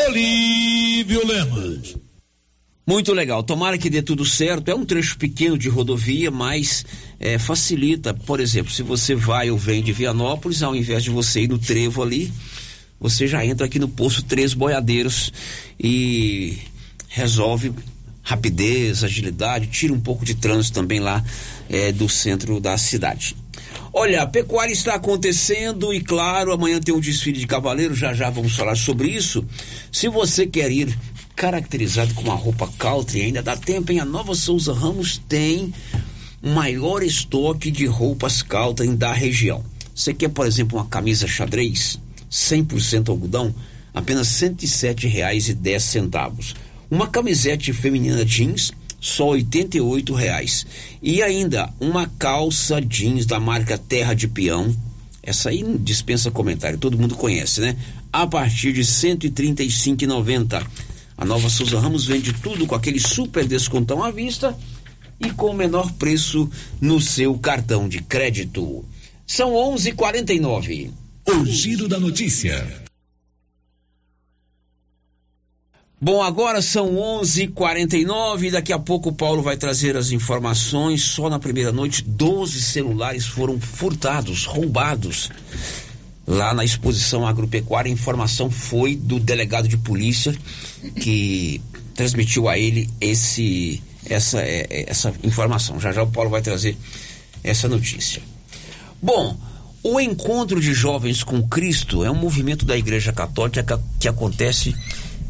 [0.08, 1.98] Olívio Lemos.
[2.88, 3.44] Muito legal.
[3.44, 4.72] Tomara que dê tudo certo.
[4.72, 6.86] É um trecho pequeno de rodovia, mas
[7.20, 8.14] é, facilita.
[8.14, 11.60] Por exemplo, se você vai ou vem de Vianópolis, ao invés de você ir no
[11.60, 12.32] trevo ali,
[13.00, 15.32] você já entra aqui no posto Três Boiadeiros
[15.80, 16.58] e
[17.10, 17.74] resolve
[18.24, 21.24] rapidez, agilidade, tira um pouco de trânsito também lá
[21.70, 23.36] é, do centro da cidade.
[23.94, 28.30] Olha, a pecuária está acontecendo e claro, amanhã tem um desfile de cavaleiro, já já
[28.30, 29.46] vamos falar sobre isso.
[29.92, 30.96] Se você quer ir
[31.38, 34.02] caracterizado com uma roupa country, ainda dá tempo, hein?
[34.02, 35.74] A Nova Souza Ramos tem
[36.44, 39.64] o maior estoque de roupas country da região.
[39.96, 41.98] Você quer, por exemplo, uma camisa xadrez,
[42.32, 43.54] 100% algodão,
[43.94, 46.56] apenas R$ 107,10.
[46.90, 50.66] Uma camisete feminina jeans, só 88 reais.
[51.02, 54.76] E ainda uma calça jeans da marca Terra de Peão.
[55.22, 57.76] Essa aí dispensa comentário, todo mundo conhece, né?
[58.12, 60.66] A partir de R$ 135,90.
[61.18, 64.56] A Nova Souza Ramos vende tudo com aquele super descontão à vista
[65.20, 66.50] e com o menor preço
[66.80, 68.86] no seu cartão de crédito.
[69.26, 70.92] São 11:49.
[71.28, 72.66] O giro da notícia.
[76.00, 81.04] Bom, agora são 11:49 e daqui a pouco o Paulo vai trazer as informações.
[81.04, 85.30] Só na primeira noite, 12 celulares foram furtados, roubados.
[86.26, 90.34] Lá na exposição agropecuária, a informação foi do delegado de polícia
[91.02, 91.62] que
[91.94, 95.80] transmitiu a ele esse, essa, é, é, essa informação.
[95.80, 96.78] Já já o Paulo vai trazer
[97.44, 98.22] essa notícia.
[99.02, 99.38] Bom,
[99.90, 104.76] o encontro de jovens com Cristo é um movimento da Igreja Católica que, acontece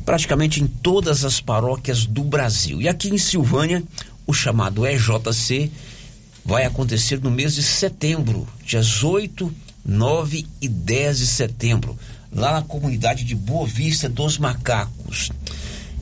[0.03, 2.81] praticamente em todas as paróquias do Brasil.
[2.81, 3.83] E aqui em Silvânia,
[4.25, 5.71] o chamado EJC
[6.43, 9.53] vai acontecer no mês de setembro, dias 8,
[9.85, 11.95] 9 e 10 de setembro,
[12.31, 15.31] lá na comunidade de Boa Vista dos Macacos.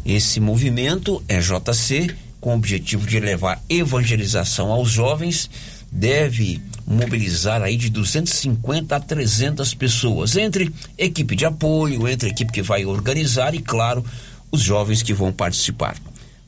[0.06, 5.50] Esse movimento é JC, com o objetivo de levar evangelização aos jovens,
[5.96, 12.62] deve mobilizar aí de 250 a 300 pessoas, entre equipe de apoio, entre equipe que
[12.62, 14.06] vai organizar e, claro,
[14.52, 15.96] os jovens que vão participar.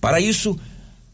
[0.02, 0.60] Para isso,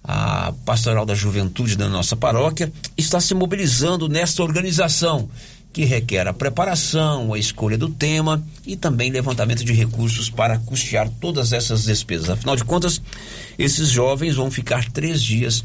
[0.04, 5.30] a Pastoral da Juventude da nossa paróquia está se mobilizando nesta organização,
[5.72, 11.10] que requer a preparação, a escolha do tema e também levantamento de recursos para custear
[11.22, 12.32] todas essas despesas.
[12.32, 13.02] Afinal de contas,
[13.58, 15.64] esses jovens vão ficar três dias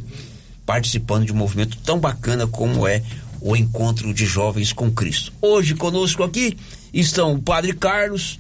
[0.69, 3.03] participando de um movimento tão bacana como é
[3.41, 5.33] o Encontro de Jovens com Cristo.
[5.41, 6.59] Hoje conosco aqui
[6.93, 8.39] estão o Padre Carlos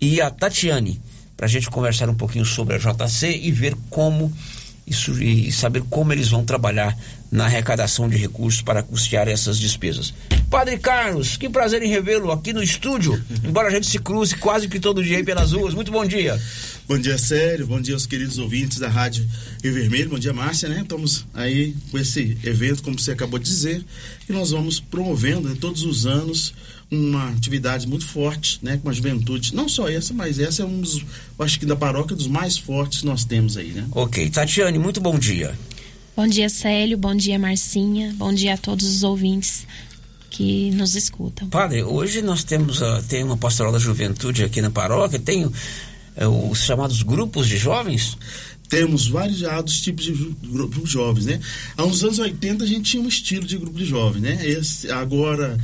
[0.00, 0.98] e a Tatiane,
[1.36, 4.32] para a gente conversar um pouquinho sobre a JC e ver como
[4.86, 6.96] isso, e saber como eles vão trabalhar
[7.30, 10.12] na arrecadação de recursos para custear essas despesas.
[10.50, 14.68] Padre Carlos, que prazer em revê-lo aqui no estúdio, embora a gente se cruze quase
[14.68, 15.74] que todo dia aí pelas ruas.
[15.74, 16.40] Muito bom dia.
[16.88, 17.68] Bom dia, Sério.
[17.68, 19.24] Bom dia aos queridos ouvintes da Rádio
[19.62, 20.10] Rio Vermelho.
[20.10, 20.80] Bom dia, Márcia, né?
[20.80, 23.84] Estamos aí com esse evento, como você acabou de dizer,
[24.26, 26.52] que nós vamos promovendo né, todos os anos
[26.90, 28.78] uma atividade muito forte, né?
[28.82, 29.54] Com a juventude.
[29.54, 32.58] Não só essa, mas essa é um dos, eu acho que da paróquia, dos mais
[32.58, 33.86] fortes que nós temos aí, né?
[33.92, 34.28] Ok.
[34.30, 35.56] Tatiane, muito bom dia.
[36.16, 36.98] Bom dia, Célio.
[36.98, 38.12] Bom dia, Marcinha.
[38.16, 39.66] Bom dia a todos os ouvintes
[40.30, 41.48] que nos escutam.
[41.48, 45.52] Padre, hoje nós temos uh, tem uma pastoral da juventude aqui na paróquia, tem uh,
[46.50, 48.16] os chamados grupos de jovens?
[48.68, 50.12] Temos variados tipos de
[50.44, 51.40] grupos jovens, né?
[51.76, 54.38] Há uns anos 80 a gente tinha um estilo de grupo de jovens, né?
[54.46, 55.58] Esse, agora,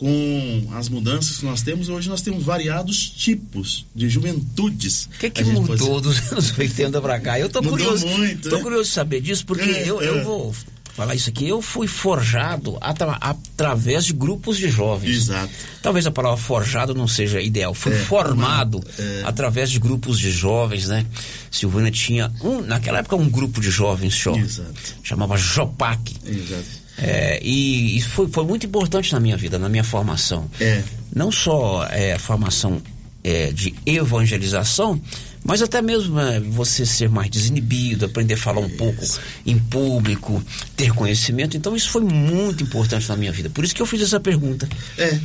[0.00, 5.04] com as mudanças que nós temos, hoje nós temos variados tipos de juventudes.
[5.04, 7.38] O que, que mudou pode- dos anos 80 para cá?
[7.38, 8.06] Eu tô Mudou curioso.
[8.06, 8.62] muito, tô né?
[8.62, 10.08] curioso de saber disso, porque É, eu, é.
[10.08, 10.54] eu vou
[10.94, 11.46] falar isso aqui.
[11.46, 15.14] Eu fui forjado atra- através de grupos de jovens.
[15.16, 15.52] Exato.
[15.82, 17.74] Talvez a palavra forjado não seja ideal.
[17.74, 19.22] Fui É, formado é.
[19.26, 21.04] através de grupos de jovens, né?
[21.50, 24.34] Silvânia tinha um, naquela época um grupo de jovens só.
[24.34, 24.94] Exato.
[25.02, 26.16] Chamava Jopac.
[26.24, 26.80] Exato.
[27.02, 30.50] É, e e foi, foi muito importante na minha vida, na minha formação.
[30.60, 30.82] É.
[31.14, 32.80] Não só é, a formação
[33.22, 35.00] é, de evangelização,
[35.44, 39.04] mas até mesmo é, você ser mais desinibido, aprender a falar um pouco
[39.46, 40.42] em público,
[40.76, 41.56] ter conhecimento.
[41.56, 43.50] Então isso foi muito importante na minha vida.
[43.50, 44.68] Por isso que eu fiz essa pergunta.
[44.98, 45.18] É,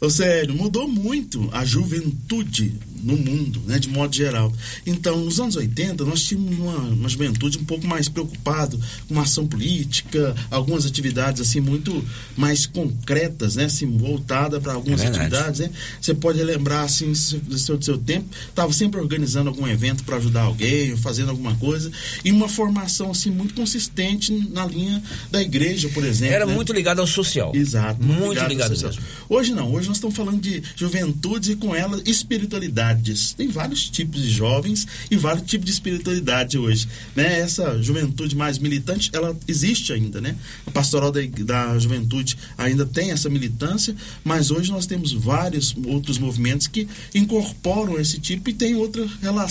[0.00, 4.52] ô sério, mudou muito a juventude no mundo, né, de modo geral.
[4.84, 9.22] Então, nos anos 80, nós tínhamos uma, uma juventude um pouco mais preocupado com uma
[9.22, 12.04] ação política, algumas atividades assim muito
[12.36, 15.70] mais concretas, né, assim, voltada para algumas É atividades, né?
[16.00, 20.16] Você pode lembrar assim do seu, do seu tempo, estava sempre organizando algum evento para
[20.16, 21.90] ajudar alguém, ou fazendo alguma coisa,
[22.22, 26.34] e uma formação assim muito consistente na linha da igreja, por exemplo.
[26.34, 26.54] Era né?
[26.54, 27.52] muito ligado ao social.
[27.54, 28.02] Exato.
[28.02, 28.92] Muito ao ligado social.
[28.92, 29.04] mesmo.
[29.28, 33.32] Hoje não, hoje nós estamos falando de juventude e com ela espiritualidades.
[33.32, 36.86] Tem vários tipos de jovens e vários tipos de espiritualidade hoje.
[37.14, 37.40] Né?
[37.40, 40.36] Essa juventude mais militante, ela existe ainda, né?
[40.66, 46.18] A pastoral da, da juventude ainda tem essa militância, mas hoje nós temos vários outros
[46.18, 49.45] movimentos que incorporam esse tipo e tem outra relação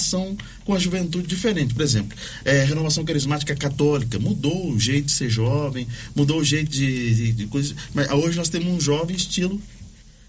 [0.64, 1.74] com a juventude diferente.
[1.74, 6.70] Por exemplo, é, renovação carismática católica mudou o jeito de ser jovem, mudou o jeito
[6.70, 7.74] de, de, de coisa.
[7.94, 9.62] Mas hoje nós temos um jovem estilo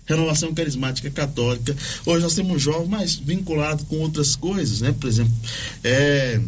[0.07, 1.77] renovação carismática católica.
[2.07, 4.95] Hoje nós temos um jovem mais vinculado com outras coisas, né?
[4.99, 5.33] Por exemplo,
[5.83, 6.41] é,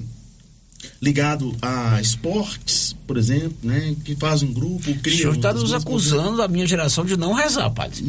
[1.02, 3.96] ligado a esportes, por exemplo, né?
[4.04, 5.16] Que faz um grupo, O cria.
[5.16, 5.82] senhor está nos coisas.
[5.82, 8.04] acusando, a minha geração, de não rezar, padre.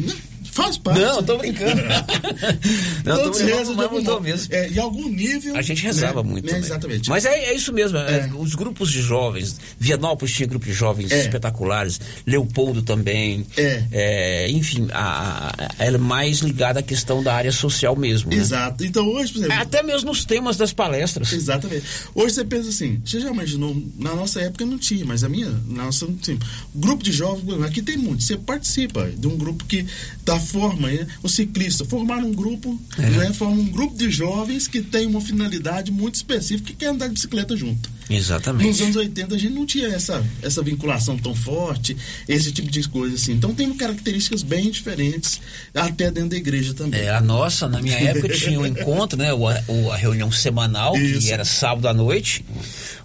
[0.62, 1.00] Faz parte.
[1.00, 1.80] Não, tô brincando.
[3.04, 4.54] não, tô Todos brincando, rezam de mas mudou mesmo.
[4.54, 5.56] É, em algum nível.
[5.56, 6.28] A gente rezava né?
[6.30, 6.58] muito Né?
[6.58, 7.08] Exatamente.
[7.08, 7.98] Mas é, é isso mesmo.
[7.98, 11.20] é, Os grupos de jovens, Vianópolis tinha grupo de jovens É.
[11.20, 13.46] espetaculares, Leopoldo também.
[13.56, 14.48] É.
[14.50, 18.30] enfim, a, a- ela é mais ligada à questão da área social mesmo.
[18.30, 18.36] né?
[18.36, 18.84] Exato.
[18.84, 19.56] Então hoje, por exemplo.
[19.62, 21.32] Até mesmo nos temas das palestras.
[21.32, 21.84] Exatamente.
[22.14, 25.50] Hoje você pensa assim, você já imaginou, na nossa época não tinha, mas a minha,
[25.68, 26.38] na nossa, assim,
[26.74, 29.86] grupo de jovens, aqui tem muito, você participa de um grupo que
[30.24, 31.06] dá forma, né?
[31.22, 33.02] o ciclista, formar um grupo, É.
[33.02, 33.32] né?
[33.32, 37.14] forma um grupo de jovens que tem uma finalidade muito específica que quer andar de
[37.14, 37.88] bicicleta junto.
[38.10, 38.66] Exatamente.
[38.66, 41.96] Nos anos 80 a gente não tinha essa, essa vinculação tão forte,
[42.28, 43.32] esse tipo de coisa assim.
[43.34, 45.40] Então tem características bem diferentes,
[45.74, 47.00] até dentro da igreja também.
[47.02, 49.32] É, a nossa, na minha época, tinha o encontro, né?
[49.32, 51.32] O, o- a reunião semanal, que Isso.
[51.32, 52.44] era sábado à noite.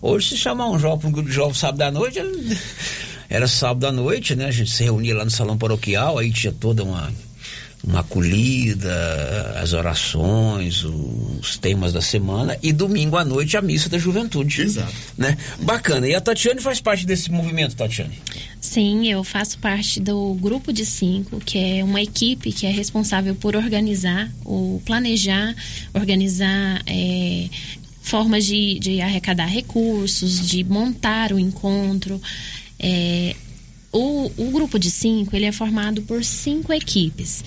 [0.02, 2.58] Hoje, se chamar um jovem um grupo de jovens sábado à noite, ele-
[3.30, 4.46] era sábado à noite, né?
[4.46, 7.12] A gente se reunia lá no salão paroquial, aí tinha toda uma,
[7.86, 13.88] uma acolhida, as orações, o os temas da semana e domingo à noite a missa
[13.88, 14.62] da juventude.
[14.62, 14.94] Exato.
[15.18, 15.38] Né?
[15.62, 16.08] Bacana.
[16.08, 18.20] E a Tatiane faz parte desse movimento, Tatiane?
[18.60, 23.36] Sim, eu faço parte do grupo de cinco, que é uma equipe que é responsável
[23.36, 25.56] por organizar, ou planejar,
[25.94, 27.48] organizar é,
[28.02, 32.20] formas de, de arrecadar recursos, de montar o encontro.
[32.80, 33.36] É,
[33.92, 37.44] o, o grupo de cinco ele é formado por cinco equipes,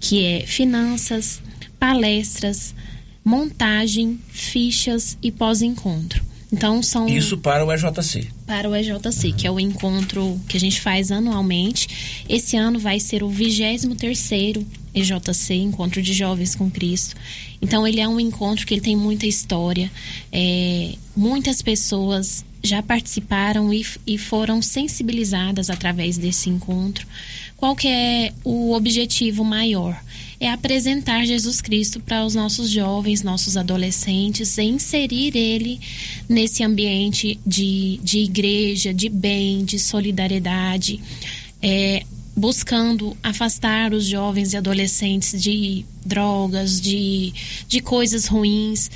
[0.00, 1.40] que é finanças,
[1.78, 2.74] palestras,
[3.22, 6.30] montagem, fichas e pós-encontro.
[6.52, 8.26] Então são Isso para o EJC.
[8.44, 12.24] para o EJC, que é o encontro que a gente faz anualmente.
[12.28, 17.14] Esse ano vai ser o 23º EJC, Encontro de Jovens com Cristo.
[17.62, 19.90] Então ele é um encontro que ele tem muita história.
[20.32, 27.06] É, muitas pessoas já participaram e, e foram sensibilizadas através desse encontro.
[27.60, 30.02] Qual que é o objetivo maior?
[30.40, 35.78] É apresentar Jesus Cristo para os nossos jovens, nossos adolescentes, e inserir ele
[36.26, 41.02] nesse ambiente de, de igreja, de bem, de solidariedade,
[41.60, 42.02] é,
[42.34, 47.34] buscando afastar os jovens e adolescentes de drogas, de,
[47.68, 48.90] de coisas ruins.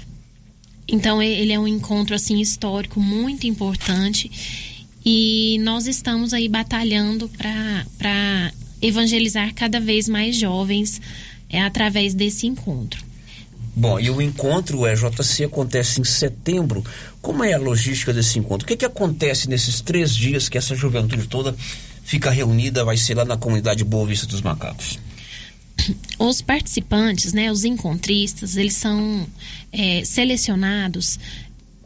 [0.88, 4.73] Então ele é um encontro assim histórico muito importante
[5.04, 11.00] e nós estamos aí batalhando para evangelizar cada vez mais jovens
[11.48, 13.04] é, através desse encontro.
[13.76, 16.84] Bom, e o encontro EJC acontece em setembro.
[17.20, 18.64] Como é a logística desse encontro?
[18.64, 21.54] O que, que acontece nesses três dias que essa juventude toda
[22.04, 24.98] fica reunida, vai ser lá na comunidade Boa Vista dos Macacos?
[26.18, 29.26] Os participantes, né, os encontristas, eles são
[29.72, 31.18] é, selecionados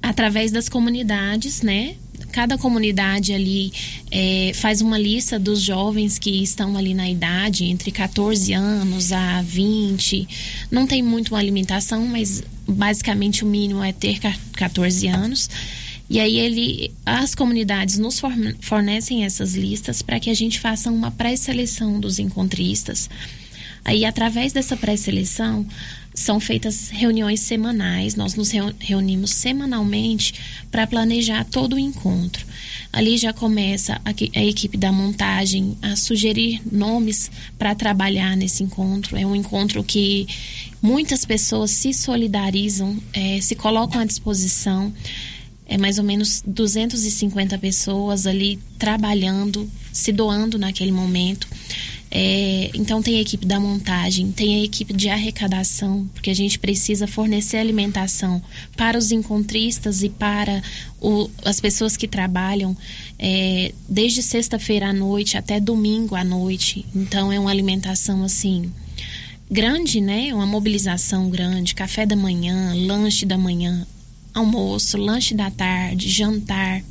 [0.03, 1.97] através das comunidades, né?
[2.33, 3.73] Cada comunidade ali
[4.11, 9.43] é, faz uma lista dos jovens que estão ali na idade, entre 14 anos a
[9.43, 10.29] 20.
[10.71, 15.49] Não tem muito uma limitação, mas basicamente o mínimo é ter ca- 14 anos.
[16.11, 20.91] E aí ele, as comunidades nos forne- fornecem essas listas para que a gente faça
[20.91, 23.11] uma pré-seleção dos encontristas.
[23.85, 25.67] Aí, através dessa pré-seleção,
[26.19, 28.15] são feitas reuniões semanais.
[28.15, 30.35] Nós nos reu- reunimos semanalmente
[30.71, 32.45] para planejar todo o encontro.
[32.93, 34.11] Ali já começa a,
[34.45, 39.17] equipe da montagem a sugerir nomes para trabalhar nesse encontro.
[39.17, 40.27] É um encontro que
[40.81, 44.93] muitas pessoas se solidarizam, eh, se colocam à disposição.
[45.67, 51.47] É mais ou menos 250 pessoas ali trabalhando, se doando naquele momento.
[52.11, 56.59] É, então tem a equipe da montagem, tem a equipe de arrecadação, porque a gente
[56.59, 58.43] precisa fornecer alimentação
[58.77, 60.63] para os encontristas e para
[61.03, 62.75] o- as pessoas que trabalham
[63.19, 66.87] é, desde sexta-feira à noite até domingo à noite.
[66.95, 68.73] Então é uma alimentação assim
[69.51, 70.33] grande, né?
[70.33, 73.87] Uma mobilização grande, café da manhã, lanche da manhã,
[74.33, 76.83] almoço, lanche da tarde, jantar.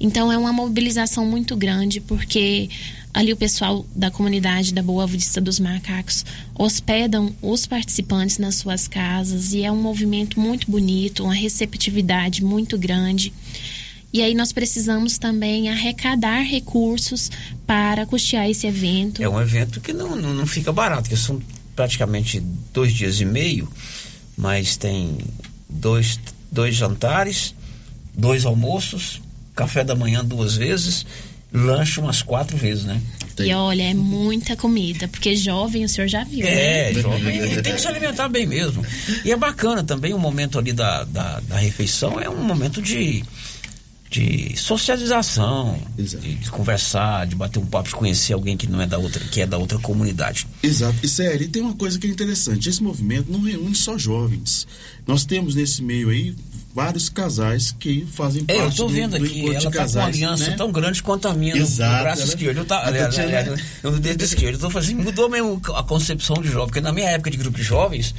[0.00, 2.70] Então é uma mobilização muito grande porque
[3.18, 8.86] ali o pessoal da comunidade da Boa Vista dos Macacos hospedam os participantes nas suas
[8.86, 13.32] casas e é um movimento muito bonito, uma receptividade muito grande.
[14.12, 17.28] E aí nós precisamos também arrecadar recursos
[17.66, 19.20] para custear esse evento.
[19.20, 21.42] É um evento que não, não, não fica barato, porque são
[21.74, 22.40] praticamente
[22.72, 23.68] dois dias e meio,
[24.36, 25.18] mas tem
[25.68, 26.20] dois,
[26.52, 27.52] dois jantares,
[28.14, 29.20] dois almoços,
[29.56, 31.04] café da manhã duas vezes,
[31.52, 33.00] lanche umas quatro vezes, né?
[33.38, 37.00] E olha, é muita comida, porque jovem o senhor já viu, É, né?
[37.00, 38.84] jovem, ele tem que se alimentar bem mesmo.
[39.24, 43.24] E é bacana também o momento ali da, da, da refeição, é um momento de,
[44.10, 48.86] de socialização, de, de conversar, de bater um papo, de conhecer alguém que não é
[48.86, 50.46] da outra, que é da outra comunidade.
[50.62, 50.96] Exato.
[51.02, 54.66] E sério, e tem uma coisa que é interessante: esse movimento não reúne só jovens.
[55.06, 56.34] Nós temos nesse meio aí
[56.74, 59.64] vários casais que fazem É, eu parte tô do, vendo do aqui, encontro ela de
[59.64, 60.56] tá com uma casais, aliança né?
[60.56, 62.56] tão grande quanto a minha no- no, Exato, braço ela- esquerdo.
[62.58, 64.54] Eu, tá, aliás, Tatiana- aliás, eu no dedo esquerdo.
[64.54, 67.56] Eu tô fazendo, mudou mesmo a concepção de jovem, porque na minha época de grupo
[67.58, 68.14] de jovens,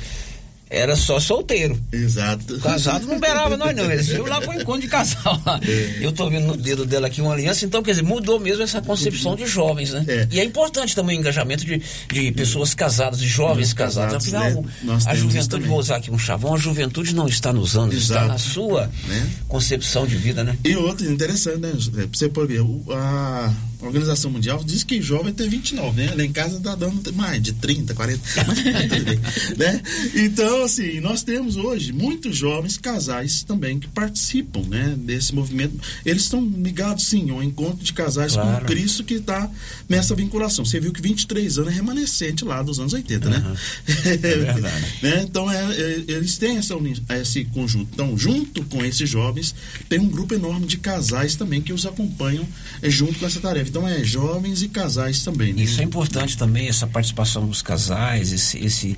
[0.70, 1.80] era só solteiro.
[1.92, 2.60] Exato.
[2.60, 5.60] Casado não beirava nós não, eles iam lá pro encontro de casal lá.
[6.00, 8.82] Eu tô vendo no dedo dela aqui uma aliança, então quer dizer, mudou mesmo essa
[8.82, 10.28] concepção de jovens, né?
[10.32, 14.14] E é importante também o engajamento de, de pessoas casadas, de jovens casados.
[14.26, 14.70] casados, Afinal, né?
[14.84, 15.68] Nós a juventude, também.
[15.68, 18.28] vou usar aqui um chavão, a juventude não está nos anos, está Exato.
[18.28, 19.30] na sua Né?
[19.48, 20.56] concepção de vida, né?
[20.64, 21.74] E outro interessante, né?
[22.14, 22.62] Você pode ver,
[22.92, 23.52] a,
[23.82, 26.14] a Organização Mundial diz que jovem tem 29, né?
[26.16, 29.20] Lá em casa tá dando mais de 30, 40, mas tudo bem,
[29.58, 29.82] né?
[30.16, 35.80] Então, assim, nós temos hoje muitos jovens casais também que participam, né, desse movimento.
[36.06, 38.62] Eles estão ligados, sim, ao encontro de casais Claro.
[38.62, 39.50] com Cristo que está
[39.88, 40.66] nessa vinculação.
[40.66, 43.56] Você viu que 23 anos é remanescente lá dos anos 80, né?
[44.10, 44.86] É verdade.
[45.02, 45.24] né?
[45.24, 46.76] Então, é, é, eles têm essa
[47.22, 47.90] esse conjunto.
[47.94, 49.54] Então, junto com esses jovens,
[49.88, 52.48] tem um grupo enorme de casais também que os acompanham
[52.82, 53.69] é, junto com essa tarefa.
[53.70, 55.54] Então, é jovens e casais também.
[55.54, 55.62] Né?
[55.64, 58.98] Isso é importante também, essa participação dos casais, esse, esse-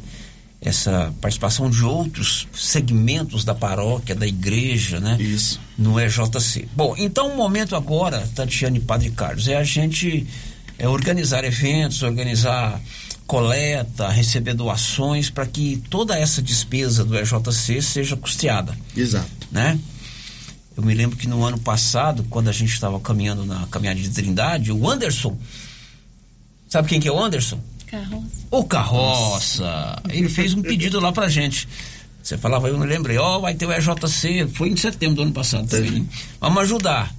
[0.62, 5.18] essa participação de outros segmentos da paróquia, da igreja, né?
[5.20, 5.60] Isso.
[5.78, 6.68] No EJC.
[6.76, 10.28] Bom, então o momento agora, Tatiane e Padre Carlos, é a gente
[10.78, 12.80] é, organizar eventos, organizar
[13.26, 19.28] coleta, receber doações para que toda essa despesa do EJC seja custeada, Exato.
[19.52, 19.80] né?
[20.82, 24.10] Eu me lembro que no ano passado, quando a gente estava caminhando na caminhada de
[24.10, 25.38] Trindade, o Anderson,
[26.68, 27.60] sabe quem que é o Anderson?
[27.86, 28.48] Carroça.
[28.50, 31.68] O Carroça, ele fez um pedido lá pra gente.
[32.24, 35.34] Você falava, eu me lembrei, ó, vai ter o EJC, foi em setembro do ano
[35.34, 36.06] passado também, né?
[36.40, 37.14] Vamos ajudar.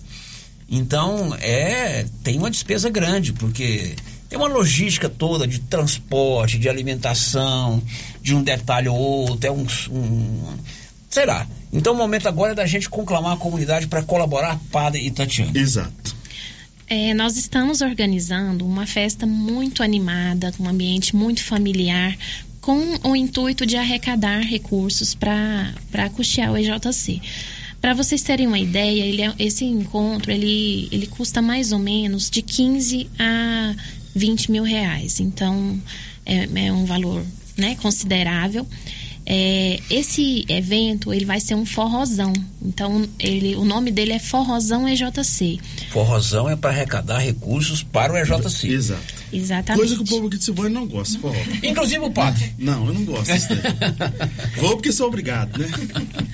[0.69, 3.95] Então, é, tem uma despesa grande, porque
[4.29, 7.81] tem uma logística toda de transporte, de alimentação,
[8.21, 10.57] de um detalhe ou outro, é um, um
[11.13, 11.47] sei lá.
[11.73, 15.53] Então, o momento agora é da gente conclamar a comunidade para colaborar, Padre e Tatiana.
[15.55, 16.17] Exato.
[16.89, 22.17] É, nós estamos organizando uma festa muito animada, com um ambiente muito familiar,
[22.61, 27.21] com o intuito de arrecadar recursos para custear o EJC.
[27.81, 32.31] Para vocês terem uma ideia, ele é- esse encontro ele, ele custa mais ou menos
[32.31, 33.75] de 15 a
[34.15, 35.19] 20 mil reais.
[35.19, 35.81] Então
[36.25, 37.25] é, é um valor
[37.57, 38.67] né, considerável.
[39.25, 42.33] É, esse evento ele vai ser um forrozão.
[42.61, 45.61] Então ele, o nome dele é Forrozão EJC.
[45.91, 48.69] Forrozão é para arrecadar recursos para o EJC.
[48.69, 49.15] Exato.
[49.33, 49.79] Exatamente.
[49.79, 51.39] Coisa que o povo aqui de Silvânia não gosta, forró.
[51.63, 52.53] Inclusive o padre.
[52.59, 53.63] Não, eu não gosto disso daí.
[54.61, 55.69] Vou porque sou obrigado, né?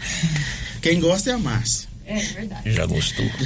[0.81, 1.88] Quem gosta é a Márcia.
[2.09, 2.73] É verdade.
[2.73, 3.27] Já gostou?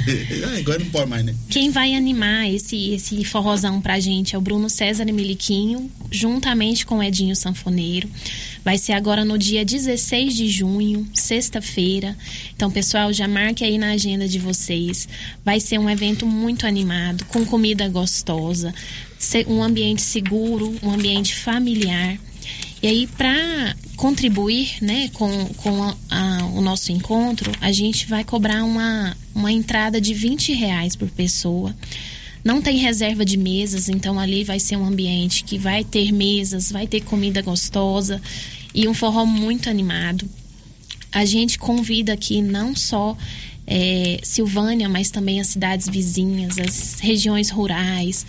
[0.45, 1.35] Ah, Agora não pode mais, né?
[1.49, 6.99] Quem vai animar esse, esse forrozão pra gente é o Bruno César Miliquinho, juntamente com
[6.99, 8.09] o Edinho Sanfoneiro.
[8.63, 12.17] Vai ser agora no dia 16 de junho, sexta-feira.
[12.55, 15.07] Então, pessoal, já marque aí na agenda de vocês.
[15.43, 18.73] Vai ser um evento muito animado, com comida gostosa,
[19.47, 22.17] um ambiente seguro, um ambiente familiar.
[22.81, 28.23] E aí, para contribuir né, com, com a- a- o nosso encontro, a gente vai
[28.23, 31.75] cobrar uma, uma entrada de 20 reais por pessoa.
[32.43, 36.71] Não tem reserva de mesas, então ali vai ser um ambiente que vai ter mesas,
[36.71, 38.21] vai ter comida gostosa
[38.75, 40.27] e um forró muito animado.
[41.11, 43.15] A gente convida aqui não só
[43.65, 48.25] é, Silvânia, mas também as cidades vizinhas, as regiões rurais,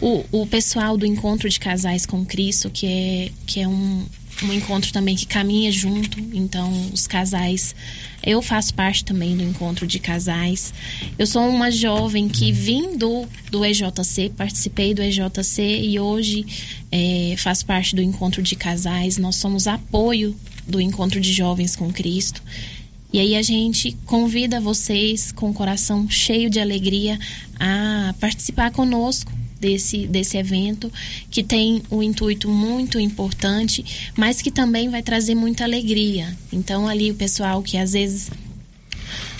[0.00, 4.06] o, o pessoal do Encontro de Casais com Cristo, que é, que é um,
[4.44, 6.18] um encontro também que caminha junto.
[6.32, 7.74] Então, os casais.
[8.22, 10.72] Eu faço parte também do encontro de casais.
[11.18, 16.44] Eu sou uma jovem que vim do, do EJC, participei do EJC e hoje
[16.90, 19.18] é, faço parte do encontro de casais.
[19.18, 20.34] Nós somos apoio
[20.66, 22.42] do encontro de jovens com Cristo.
[23.12, 27.18] E aí a gente convida vocês com o coração cheio de alegria
[27.58, 30.92] a participar conosco desse, desse evento
[31.30, 36.36] que tem um intuito muito importante, mas que também vai trazer muita alegria.
[36.52, 38.30] Então ali o pessoal que às vezes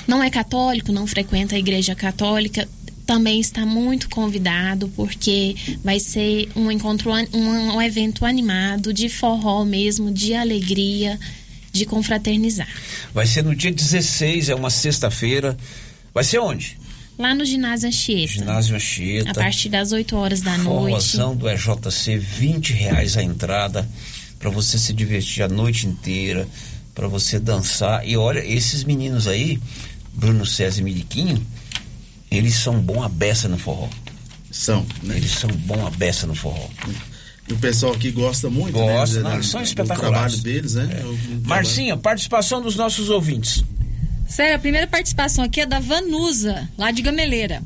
[0.07, 2.69] não é católico, não frequenta a igreja católica,
[3.09, 9.65] também está muito convidado, porque vai ser um encontro, um, um evento animado, de forró
[9.65, 11.19] mesmo, de alegria,
[11.73, 12.69] de confraternizar.
[13.15, 15.57] Vai ser no dia 16, é uma sexta-feira.
[16.13, 16.79] Vai ser onde?
[17.19, 18.33] Lá no ginásio Anchieta.
[18.33, 19.31] Ginásio Anchieta.
[19.31, 20.91] A partir das 8 horas da noite.
[20.91, 23.89] Forrozão do EJC, 20 reais a entrada
[24.39, 26.47] para você se divertir a noite inteira,
[26.95, 28.07] para você dançar.
[28.07, 29.59] E olha, esses meninos aí,
[30.15, 31.45] Bruno César e Miliquinho,
[32.31, 33.89] eles são bom a beça no forró.
[34.51, 35.17] São, né?
[35.17, 36.69] Eles são bom a beça no forró.
[37.49, 39.23] E o pessoal aqui gosta muito, Gosta, né?
[39.23, 40.13] não, eles são do espetaculares.
[40.13, 40.85] trabalho deles, né?
[40.85, 43.65] O- o trabalho- Marcinha, participação dos nossos ouvintes.
[44.29, 47.63] Sério, a primeira participação aqui é da Vanusa, lá de Gameleira.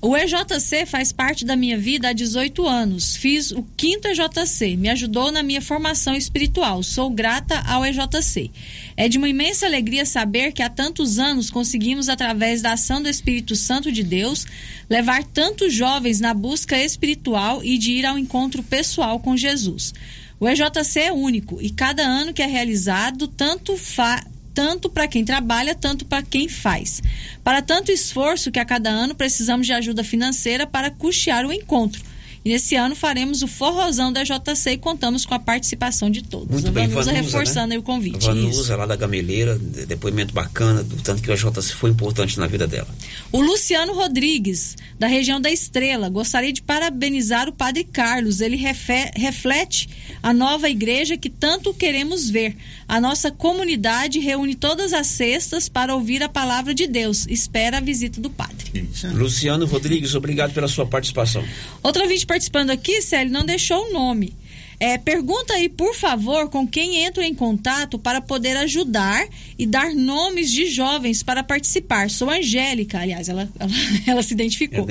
[0.00, 3.16] O EJC faz parte da minha vida há 18 anos.
[3.16, 6.82] Fiz o quinto EJC, me ajudou na minha formação espiritual.
[6.82, 8.50] Sou grata ao EJC.
[8.94, 13.08] É de uma imensa alegria saber que há tantos anos conseguimos, através da ação do
[13.08, 14.46] Espírito Santo de Deus,
[14.90, 19.94] levar tantos jovens na busca espiritual e de ir ao encontro pessoal com Jesus.
[20.38, 24.22] O EJC é único e cada ano que é realizado, tanto fa
[24.56, 27.02] tanto para quem trabalha, tanto para quem faz.
[27.44, 32.02] Para tanto esforço que a cada ano precisamos de ajuda financeira para custear o encontro.
[32.46, 36.48] E nesse ano faremos o forrozão da JC e contamos com a participação de todos.
[36.48, 37.74] Muito a bem, Vanusa Vanusa, reforçando né?
[37.74, 38.14] aí o convite.
[38.14, 38.26] A Isso.
[38.28, 42.46] Vanusa, lá da Gameleira, de- depoimento bacana, do tanto que o JC foi importante na
[42.46, 42.86] vida dela.
[43.32, 48.40] O Luciano Rodrigues, da região da Estrela, gostaria de parabenizar o Padre Carlos.
[48.40, 49.88] Ele refe- reflete
[50.22, 52.56] a nova igreja que tanto queremos ver.
[52.88, 57.26] A nossa comunidade reúne todas as sextas para ouvir a palavra de Deus.
[57.28, 58.88] Espera a visita do Padre.
[59.14, 61.44] Luciano Rodrigues, obrigado pela sua participação.
[61.82, 64.34] Outro ouvinte participando aqui, Célio, não deixou o nome.
[64.78, 69.26] É, pergunta aí, por favor, com quem entro em contato para poder ajudar
[69.58, 72.10] e dar nomes de jovens para participar.
[72.10, 73.72] Sou Angélica, aliás, ela, ela,
[74.06, 74.86] ela se identificou.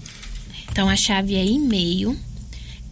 [0.72, 2.18] Então a chave é e-mail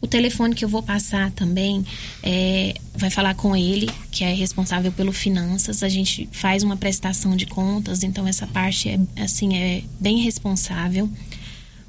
[0.00, 1.84] O telefone que eu vou passar também
[2.22, 5.82] é, vai falar com ele, que é responsável pelo finanças.
[5.82, 11.08] A gente faz uma prestação de contas, então essa parte é assim é bem responsável.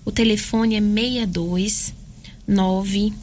[0.05, 1.93] O telefone é 62
[2.47, 3.13] 9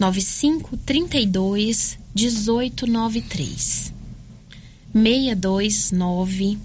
[0.00, 3.92] 9532 1893.
[4.92, 6.58] 629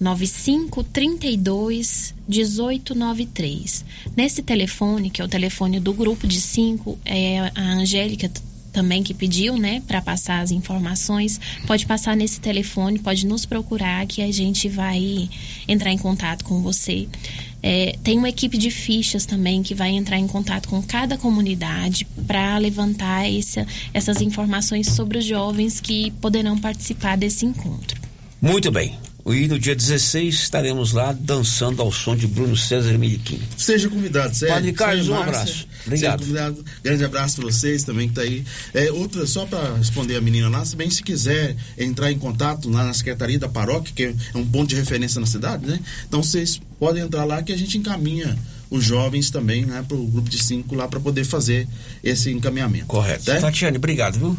[0.00, 3.84] 9532 1893.
[4.16, 8.30] Nesse telefone, que é o telefone do grupo de cinco, é a Angélica
[8.72, 14.06] também que pediu, né, para passar as informações, pode passar nesse telefone, pode nos procurar
[14.06, 15.28] que a gente vai
[15.66, 17.08] entrar em contato com você.
[17.62, 22.06] É, tem uma equipe de fichas também que vai entrar em contato com cada comunidade
[22.26, 28.00] para levantar essa- essas informações sobre os jovens que poderão participar desse encontro.
[28.40, 28.96] Muito bem.
[29.32, 33.40] E no dia 16 estaremos lá dançando ao som de Bruno César Miliquim.
[33.56, 34.54] Seja convidado, Sérgio.
[34.54, 35.66] Padre Carlos, um abraço.
[35.86, 36.20] Obrigado.
[36.20, 36.64] Seja convidado.
[36.82, 38.44] Grande abraço para vocês também que tá aí.
[38.72, 42.84] É, outra, só para responder a menina lá, também se quiser entrar em contato lá
[42.84, 45.78] na Secretaria da Paróquia, que é um ponto de referência na cidade, né?
[46.06, 48.36] Então vocês podem entrar lá que a gente encaminha
[48.70, 51.66] os jovens também, né, para o grupo de cinco lá para poder fazer
[52.02, 52.86] esse encaminhamento.
[52.86, 53.30] Correto.
[53.30, 53.40] Né?
[53.40, 54.36] Tatiane, obrigado, viu?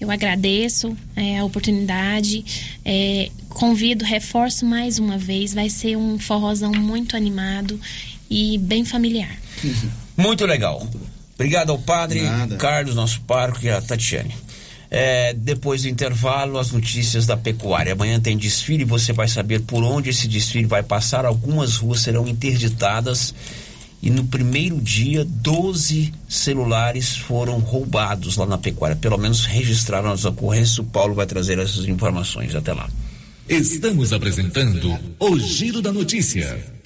[0.00, 2.44] Eu agradeço é, a oportunidade,
[2.84, 7.78] é, convido, reforço mais uma vez, vai ser um forrozão muito animado
[8.30, 9.36] e bem familiar.
[10.16, 10.86] Muito legal.
[11.34, 12.56] Obrigado ao padre Nada.
[12.56, 14.34] Carlos, nosso pároco, e a Tatiane.
[14.90, 17.92] É, depois do intervalo, as notícias da pecuária.
[17.92, 21.24] Amanhã tem desfile, você vai saber por onde esse desfile vai passar.
[21.26, 23.34] Algumas ruas serão interditadas.
[24.00, 28.94] E no primeiro dia, 12 celulares foram roubados lá na pecuária.
[28.94, 30.78] Pelo menos registraram as ocorrências.
[30.78, 32.54] O Paulo vai trazer essas informações.
[32.54, 32.88] Até lá.
[33.48, 36.78] Estamos apresentando o Giro da Notícia.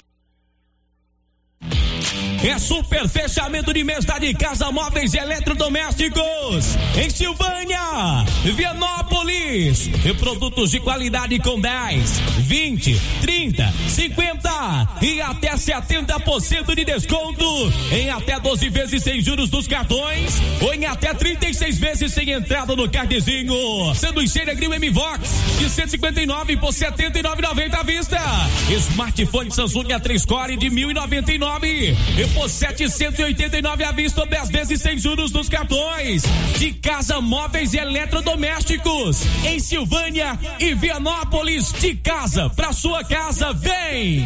[2.43, 8.92] É super fechamento de mês da de casa móveis e eletrodomésticos em Silvânia, Vianópolis.
[10.05, 18.09] E produtos de qualidade com 10, 20, 30, 50 e até 70% de desconto em
[18.09, 22.89] até 12 vezes sem juros dos cartões ou em até 36 vezes sem entrada no
[22.89, 23.93] cartezinho.
[23.95, 25.29] Sanduicheira Grill M-Vox
[25.59, 28.19] de 159 por 79,90 à vista.
[28.69, 34.97] Smartphone Samsung A3 Core de 1099 e por 789 à vista ou 10 vezes sem
[34.97, 36.23] juros nos cartões.
[36.57, 38.82] De casa, móveis e eletrodomésticos
[39.45, 41.71] em Silvânia e Vianópolis.
[41.73, 44.25] De casa pra sua casa, vem!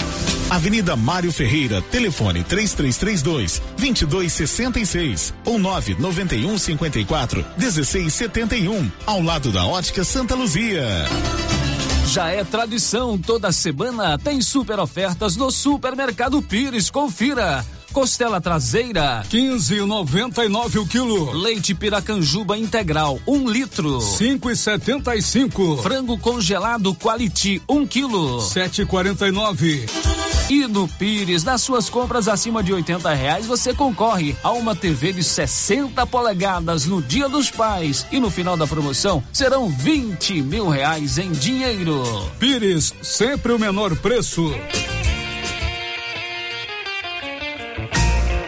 [0.51, 10.35] Avenida Mário Ferreira, telefone 3332 2266 ou 991 54 1671, ao lado da Ótica Santa
[10.35, 10.85] Luzia.
[12.07, 16.89] Já é tradição, toda semana tem super ofertas no Supermercado Pires.
[16.89, 17.65] Confira.
[17.93, 21.31] Costela traseira, 15,99 o quilo.
[21.31, 25.81] Leite Piracanjuba integral, 1 um litro, 5,75.
[25.81, 30.40] Frango congelado Quality, 1 um quilo, 7,49.
[30.51, 35.13] E no Pires, nas suas compras acima de 80 reais, você concorre a uma TV
[35.13, 38.05] de 60 polegadas no Dia dos Pais.
[38.11, 42.03] E no final da promoção serão 20 mil reais em dinheiro.
[42.37, 44.53] Pires, sempre o menor preço.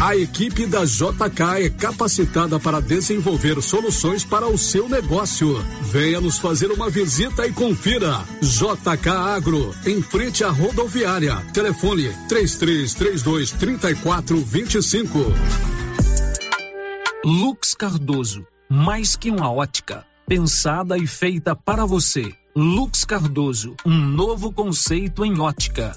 [0.00, 5.56] A equipe da JK é capacitada para desenvolver soluções para o seu negócio.
[5.82, 8.24] Venha nos fazer uma visita e confira.
[8.40, 11.36] JK Agro, em frente à rodoviária.
[11.52, 15.18] Telefone 3332 3425.
[17.24, 22.34] Lux Cardoso, mais que uma ótica, pensada e feita para você.
[22.54, 25.96] Lux Cardoso, um novo conceito em ótica.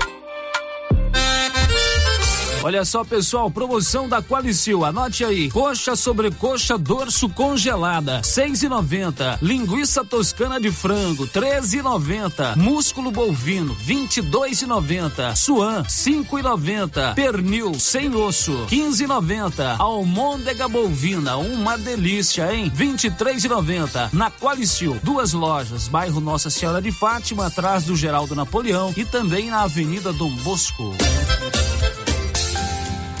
[2.63, 4.85] Olha só, pessoal, promoção da Qualicil.
[4.85, 5.49] Anote aí.
[5.49, 9.39] Coxa sobre coxa dorso congelada, seis e noventa.
[9.41, 12.55] Linguiça toscana de frango, treze e noventa.
[12.55, 15.35] Músculo bovino, vinte e dois e noventa.
[15.35, 17.13] Suan, cinco e noventa.
[17.15, 19.75] Pernil, sem osso, quinze e noventa.
[19.79, 22.71] Almôndega bovina, uma delícia, hein?
[22.73, 24.09] Vinte e três e noventa.
[24.13, 29.49] Na Qualicil, duas lojas, bairro Nossa Senhora de Fátima, atrás do Geraldo Napoleão e também
[29.49, 30.93] na Avenida Dom Bosco.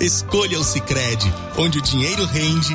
[0.00, 2.74] Escolha o Sicredi, onde o dinheiro rende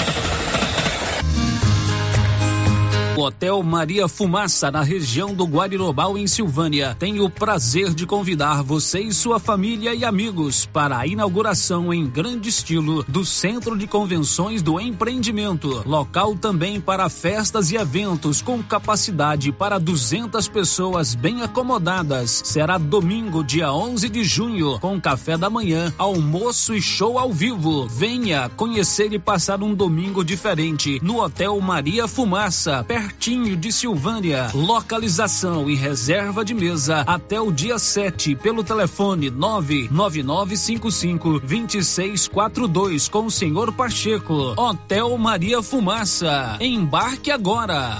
[3.21, 8.63] O Hotel Maria Fumaça, na região do Guarirobal, em Silvânia, tem o prazer de convidar
[8.63, 13.85] você e sua família e amigos para a inauguração em grande estilo do Centro de
[13.85, 15.83] Convenções do Empreendimento.
[15.85, 22.41] Local também para festas e eventos com capacidade para 200 pessoas bem acomodadas.
[22.43, 27.87] Será domingo, dia 11 de junho, com café da manhã, almoço e show ao vivo.
[27.87, 34.49] Venha conhecer e passar um domingo diferente no Hotel Maria Fumaça, pertinho de Silvânia.
[34.53, 43.31] Localização e reserva de mesa até o dia 7 pelo telefone 99955 2642 com o
[43.31, 44.53] senhor Pacheco.
[44.57, 46.55] Hotel Maria Fumaça.
[46.61, 47.99] Embarque agora.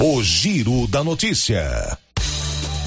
[0.00, 1.98] O Giro da Notícia.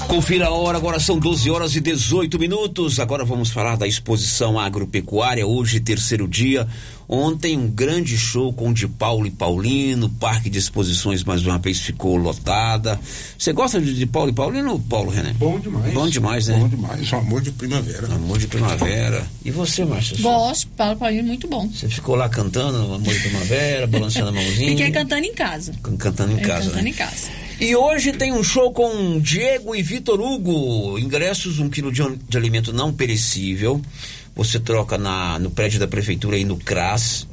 [0.08, 2.98] Confira a hora, agora são 12 horas e 18 minutos.
[2.98, 6.66] Agora vamos falar da exposição agropecuária, hoje, terceiro dia.
[7.14, 11.58] Ontem, um grande show com o de Paulo e Paulino, Parque de Exposições mais uma
[11.58, 12.98] vez ficou lotada.
[13.36, 15.34] Você gosta de, de Paulo e Paulino, Paulo René?
[15.34, 15.92] Bom demais.
[15.92, 16.58] Bom demais, né?
[16.58, 17.12] Bom demais.
[17.12, 18.06] Um amor de primavera.
[18.14, 19.26] Amor de primavera.
[19.44, 20.16] E você, Márcia?
[20.22, 21.68] Gosto, Paulo Paulino, muito bom.
[21.68, 24.70] Você ficou lá cantando Amor de Primavera, balançando a mãozinha?
[24.70, 25.74] Fiquei cantando em casa.
[25.82, 26.64] Cantando em Fiquei casa.
[26.64, 26.88] Cantando né?
[26.88, 27.28] em casa.
[27.60, 30.98] E hoje tem um show com Diego e Vitor Hugo.
[30.98, 33.82] Ingressos, um quilo de, de alimento não perecível.
[34.34, 37.26] Você troca na, no prédio da prefeitura e no CRAS.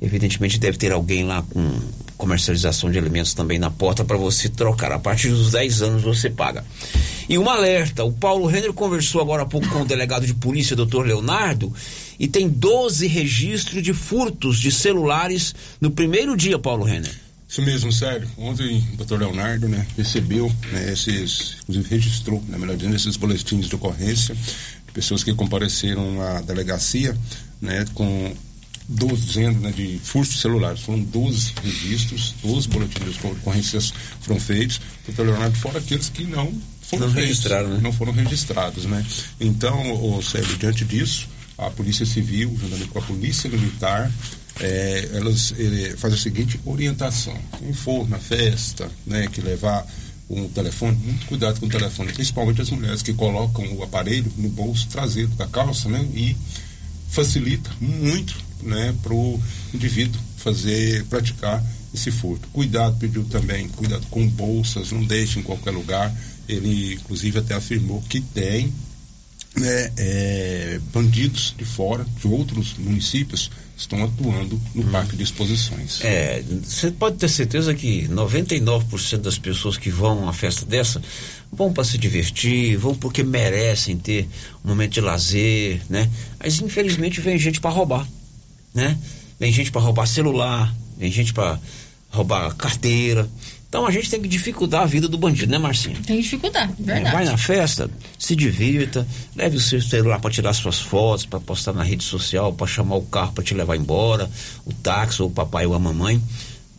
[0.00, 1.80] Evidentemente deve ter alguém lá com
[2.16, 4.92] comercialização de alimentos também na porta para você trocar.
[4.92, 6.64] A partir dos 10 anos você paga.
[7.28, 10.76] E um alerta: o Paulo Renner conversou agora há pouco com o delegado de polícia,
[10.76, 11.72] doutor Leonardo,
[12.18, 17.14] e tem 12 registros de furtos de celulares no primeiro dia, Paulo Renner.
[17.48, 18.28] Isso mesmo, sério.
[18.36, 23.68] Ontem o doutor Leonardo né, recebeu né, esses, inclusive registrou, na melhor dizendo, esses boletins
[23.68, 24.36] de ocorrência
[24.96, 27.14] pessoas que compareceram à delegacia
[27.60, 28.34] né, com
[28.88, 30.80] 12 dizendo né, de furtos celulares.
[30.80, 33.92] Foram 12 registros, 12 boletins de ocorrências
[34.22, 34.80] foram feitos.
[35.06, 36.50] Doutor Leonardo, fora aqueles que não
[36.80, 37.80] foram Não registraram, né?
[37.82, 39.04] não foram registrados, né?
[39.38, 41.28] Então, Sérgio, diante disso,
[41.58, 44.10] a Polícia Civil, juntamente com a Polícia Militar,
[44.60, 45.52] eh, elas
[45.98, 47.36] fazem a seguinte orientação.
[47.58, 49.84] Quem for na festa, né, que levar
[50.28, 54.48] um telefone, muito cuidado com o telefone, principalmente as mulheres que colocam o aparelho no
[54.48, 56.36] bolso traseiro da calça, né, e
[57.08, 59.40] facilita muito, né, para o
[59.72, 62.48] indivíduo fazer, praticar esse furto.
[62.52, 66.14] Cuidado, pediu também, cuidado com bolsas, não deixe em qualquer lugar.
[66.48, 68.72] Ele, inclusive, até afirmou que tem
[69.56, 76.00] né, é, bandidos de fora, de outros municípios, estão atuando no parque de exposições.
[76.02, 81.02] É, você pode ter certeza que 99% das pessoas que vão a uma festa dessa
[81.52, 84.28] vão para se divertir, vão porque merecem ter
[84.64, 86.10] um momento de lazer, né?
[86.38, 88.06] Mas infelizmente vem gente para roubar,
[88.74, 88.98] né?
[89.38, 91.58] Vem gente para roubar celular, vem gente para
[92.10, 93.28] roubar carteira.
[93.76, 96.00] Então a gente tem que dificultar a vida do bandido, né, Marcinho?
[96.02, 97.14] Tem dificuldade, É, verdade.
[97.14, 101.74] Vai na festa, se divirta, leve o seu celular para tirar suas fotos, para postar
[101.74, 104.30] na rede social, para chamar o carro para te levar embora,
[104.64, 106.18] o táxi ou o papai ou a mamãe,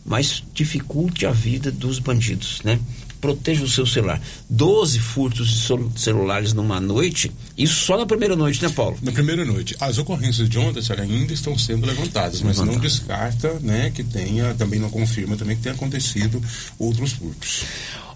[0.04, 2.80] mas dificulte a vida dos bandidos, né?
[3.20, 4.20] Proteja o seu celular.
[4.48, 8.96] 12 furtos de celulares numa noite, isso só na primeira noite, né, Paulo?
[9.02, 9.76] Na primeira noite.
[9.80, 14.54] As ocorrências de ontem, Sérgio, ainda estão sendo levantadas, mas não descarta, né, que tenha,
[14.54, 16.42] também não confirma também que tenha acontecido
[16.78, 17.64] outros furtos.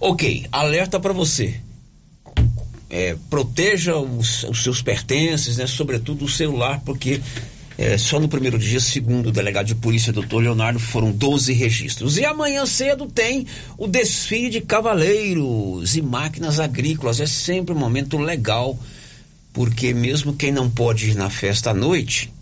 [0.00, 1.60] Ok, alerta para você.
[2.90, 5.66] É, proteja os, os seus pertences, né?
[5.66, 7.22] Sobretudo o celular, porque
[7.78, 12.18] é, só no primeiro dia, segundo o delegado de polícia, doutor Leonardo, foram 12 registros.
[12.18, 13.46] E amanhã cedo tem
[13.78, 17.20] o desfile de cavaleiros e máquinas agrícolas.
[17.20, 18.78] É sempre um momento legal,
[19.52, 22.32] porque mesmo quem não pode ir na festa à noite,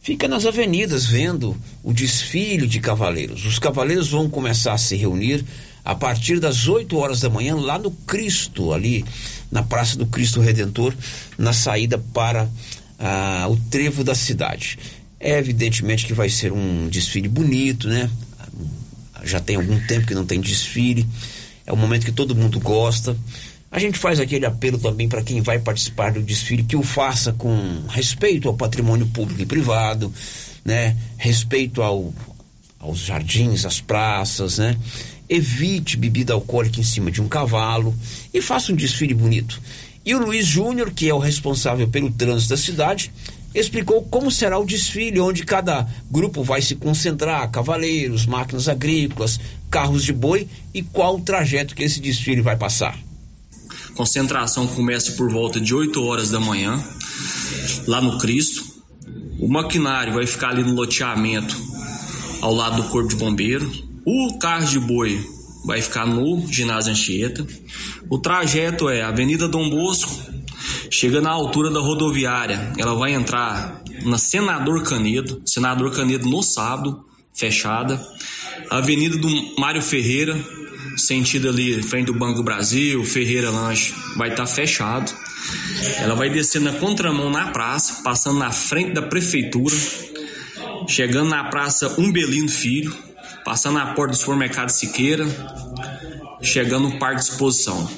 [0.00, 3.44] fica nas avenidas vendo o desfile de cavaleiros.
[3.44, 5.44] Os cavaleiros vão começar a se reunir
[5.84, 9.04] a partir das 8 horas da manhã lá no Cristo, ali
[9.50, 10.94] na Praça do Cristo Redentor,
[11.36, 12.48] na saída para
[13.00, 14.78] ah, o trevo da cidade.
[15.18, 18.08] É evidentemente que vai ser um desfile bonito, né?
[19.24, 21.06] Já tem algum tempo que não tem desfile.
[21.66, 23.16] É um momento que todo mundo gosta.
[23.70, 27.32] A gente faz aquele apelo também para quem vai participar do desfile que o faça
[27.32, 30.12] com respeito ao patrimônio público e privado,
[30.64, 30.96] né?
[31.16, 32.12] Respeito ao,
[32.78, 34.76] aos jardins, às praças, né?
[35.28, 37.94] Evite bebida alcoólica em cima de um cavalo
[38.34, 39.60] e faça um desfile bonito.
[40.04, 43.12] E o Luiz Júnior, que é o responsável pelo trânsito da cidade,
[43.54, 49.38] explicou como será o desfile, onde cada grupo vai se concentrar, cavaleiros, máquinas agrícolas,
[49.70, 52.98] carros de boi e qual o trajeto que esse desfile vai passar.
[53.94, 56.82] Concentração começa por volta de 8 horas da manhã,
[57.86, 58.64] lá no Cristo.
[59.38, 61.56] O maquinário vai ficar ali no loteamento,
[62.40, 63.84] ao lado do Corpo de Bombeiros.
[64.06, 65.22] O carro de boi
[65.64, 67.46] vai ficar no ginásio Anchieta.
[68.08, 70.10] O trajeto é Avenida Dom Bosco,
[70.90, 72.72] chega na altura da rodoviária.
[72.78, 78.00] Ela vai entrar na Senador Canedo, Senador Canedo no sábado, fechada.
[78.68, 79.28] Avenida do
[79.58, 80.38] Mário Ferreira,
[80.96, 85.12] sentido ali frente do Banco do Brasil, Ferreira Lanche, vai estar fechado.
[85.98, 89.74] Ela vai descer na contramão na praça, passando na frente da prefeitura,
[90.86, 92.94] chegando na praça Umbelino Filho,
[93.44, 95.26] passando na porta do supermercado Siqueira,
[96.42, 97.88] chegando no parque de exposição.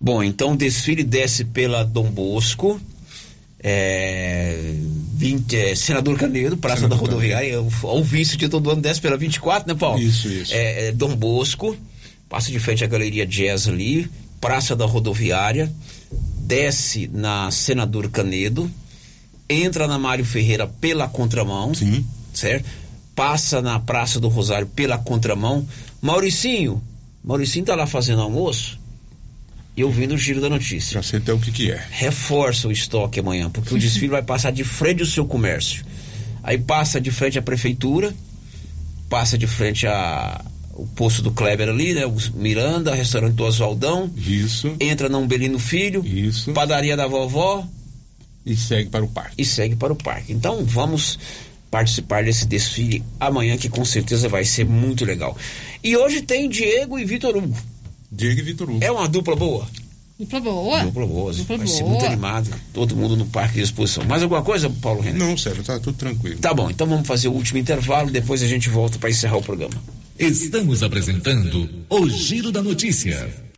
[0.00, 2.80] Bom, então o desfile desce pela Dom Bosco,
[3.62, 4.74] é,
[5.14, 9.18] 20, é, Senador Canedo, Praça da Rodoviária, o, o vice de todo ano desce pela
[9.18, 10.00] 24, né, Paulo?
[10.00, 10.54] Isso, isso.
[10.54, 11.76] É, é, Dom Bosco,
[12.30, 14.10] passa de frente à Galeria Jazz ali,
[14.40, 15.70] Praça da Rodoviária,
[16.38, 18.70] desce na Senador Canedo,
[19.50, 22.06] entra na Mário Ferreira pela contramão, Sim.
[22.32, 22.64] certo?
[23.20, 25.68] Passa na Praça do Rosário pela contramão.
[26.00, 26.82] Mauricinho,
[27.22, 28.80] Mauricinho tá lá fazendo almoço
[29.76, 30.94] e ouvindo o giro da notícia.
[30.94, 31.84] Já sei até o que que é.
[31.90, 35.84] Reforça o estoque amanhã, porque o desfile vai passar de frente ao seu comércio.
[36.42, 38.14] Aí passa de frente à prefeitura,
[39.10, 40.42] passa de frente a
[40.72, 42.06] o posto do Kleber ali, né?
[42.06, 44.10] O Miranda, restaurante do Oswaldão.
[44.16, 44.74] Isso.
[44.80, 46.02] Entra na Umbelino Filho.
[46.06, 46.52] Isso.
[46.52, 47.68] Padaria da vovó.
[48.46, 49.34] E segue para o parque.
[49.36, 50.32] E segue para o parque.
[50.32, 51.18] Então vamos
[51.70, 55.36] participar desse desfile amanhã, que com certeza vai ser muito legal.
[55.82, 57.56] E hoje tem Diego e Vitor Hugo.
[58.10, 58.84] Diego e Vitor Hugo.
[58.84, 59.66] É uma dupla boa?
[60.18, 60.84] Dupla boa.
[60.84, 61.32] Dupla boa.
[61.32, 61.92] Dupla Vai ser boa.
[61.92, 62.50] muito animado.
[62.74, 64.04] Todo mundo no parque de exposição.
[64.04, 65.18] Mais alguma coisa, Paulo René?
[65.18, 66.38] Não, Sérgio, tá tudo tranquilo.
[66.38, 69.42] Tá bom, então vamos fazer o último intervalo, depois a gente volta para encerrar o
[69.42, 69.82] programa.
[70.18, 73.49] Estamos apresentando o Giro da Notícia.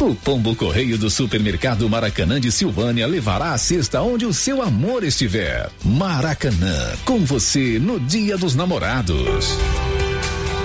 [0.00, 5.04] O Pombo Correio do Supermercado Maracanã de Silvânia levará a cesta onde o seu amor
[5.04, 5.68] estiver.
[5.84, 9.58] Maracanã, com você no Dia dos Namorados.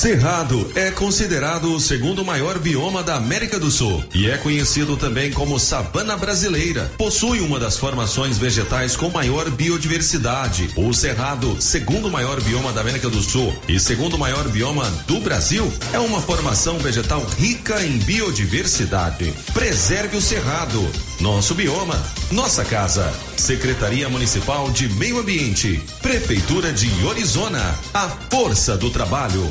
[0.00, 5.30] Cerrado é considerado o segundo maior bioma da América do Sul e é conhecido também
[5.30, 6.90] como savana brasileira.
[6.96, 10.70] Possui uma das formações vegetais com maior biodiversidade.
[10.74, 15.70] O Cerrado, segundo maior bioma da América do Sul e segundo maior bioma do Brasil,
[15.92, 19.34] é uma formação vegetal rica em biodiversidade.
[19.52, 20.82] Preserve o Cerrado,
[21.20, 23.12] nosso bioma, nossa casa.
[23.40, 29.50] Secretaria Municipal de Meio Ambiente, Prefeitura de Orizona, a força do trabalho.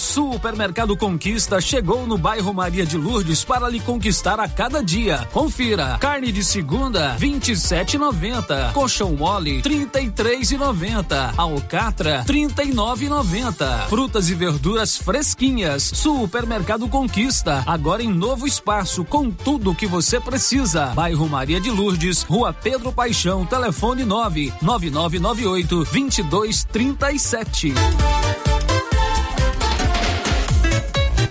[0.00, 5.28] Supermercado Conquista chegou no bairro Maria de Lourdes para lhe conquistar a cada dia.
[5.32, 15.82] Confira: carne de segunda 27,90, colchão mole 33,90, alcatra 39,90, frutas e verduras fresquinhas.
[15.82, 20.86] Supermercado Conquista agora em novo espaço com tudo o que você precisa.
[20.86, 27.74] Bairro Maria de Lourdes, Rua Pedro Paixão, telefone 9 9998 2237.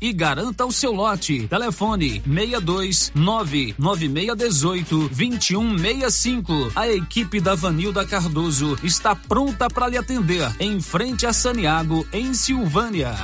[0.00, 1.46] e garanta o seu lote.
[1.48, 6.72] Telefone 62 99618 2165.
[6.74, 12.32] A equipe da Vanilda Cardoso está pronta para lhe atender em frente a Saniago, em
[12.32, 13.14] Silvânia.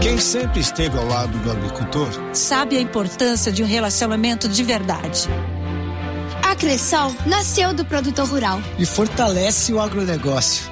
[0.00, 5.28] Quem sempre esteve ao lado do agricultor sabe a importância de um relacionamento de verdade.
[6.42, 10.71] A Cressol nasceu do produtor rural e fortalece o agronegócio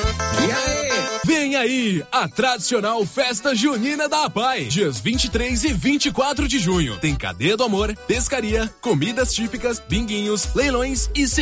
[0.47, 0.91] E aí?
[1.23, 6.97] Vem aí a tradicional festa junina da APAI, dias 23 e 24 de junho.
[6.97, 11.27] Tem cadeia do amor, pescaria, comidas típicas, binguinhos, leilões e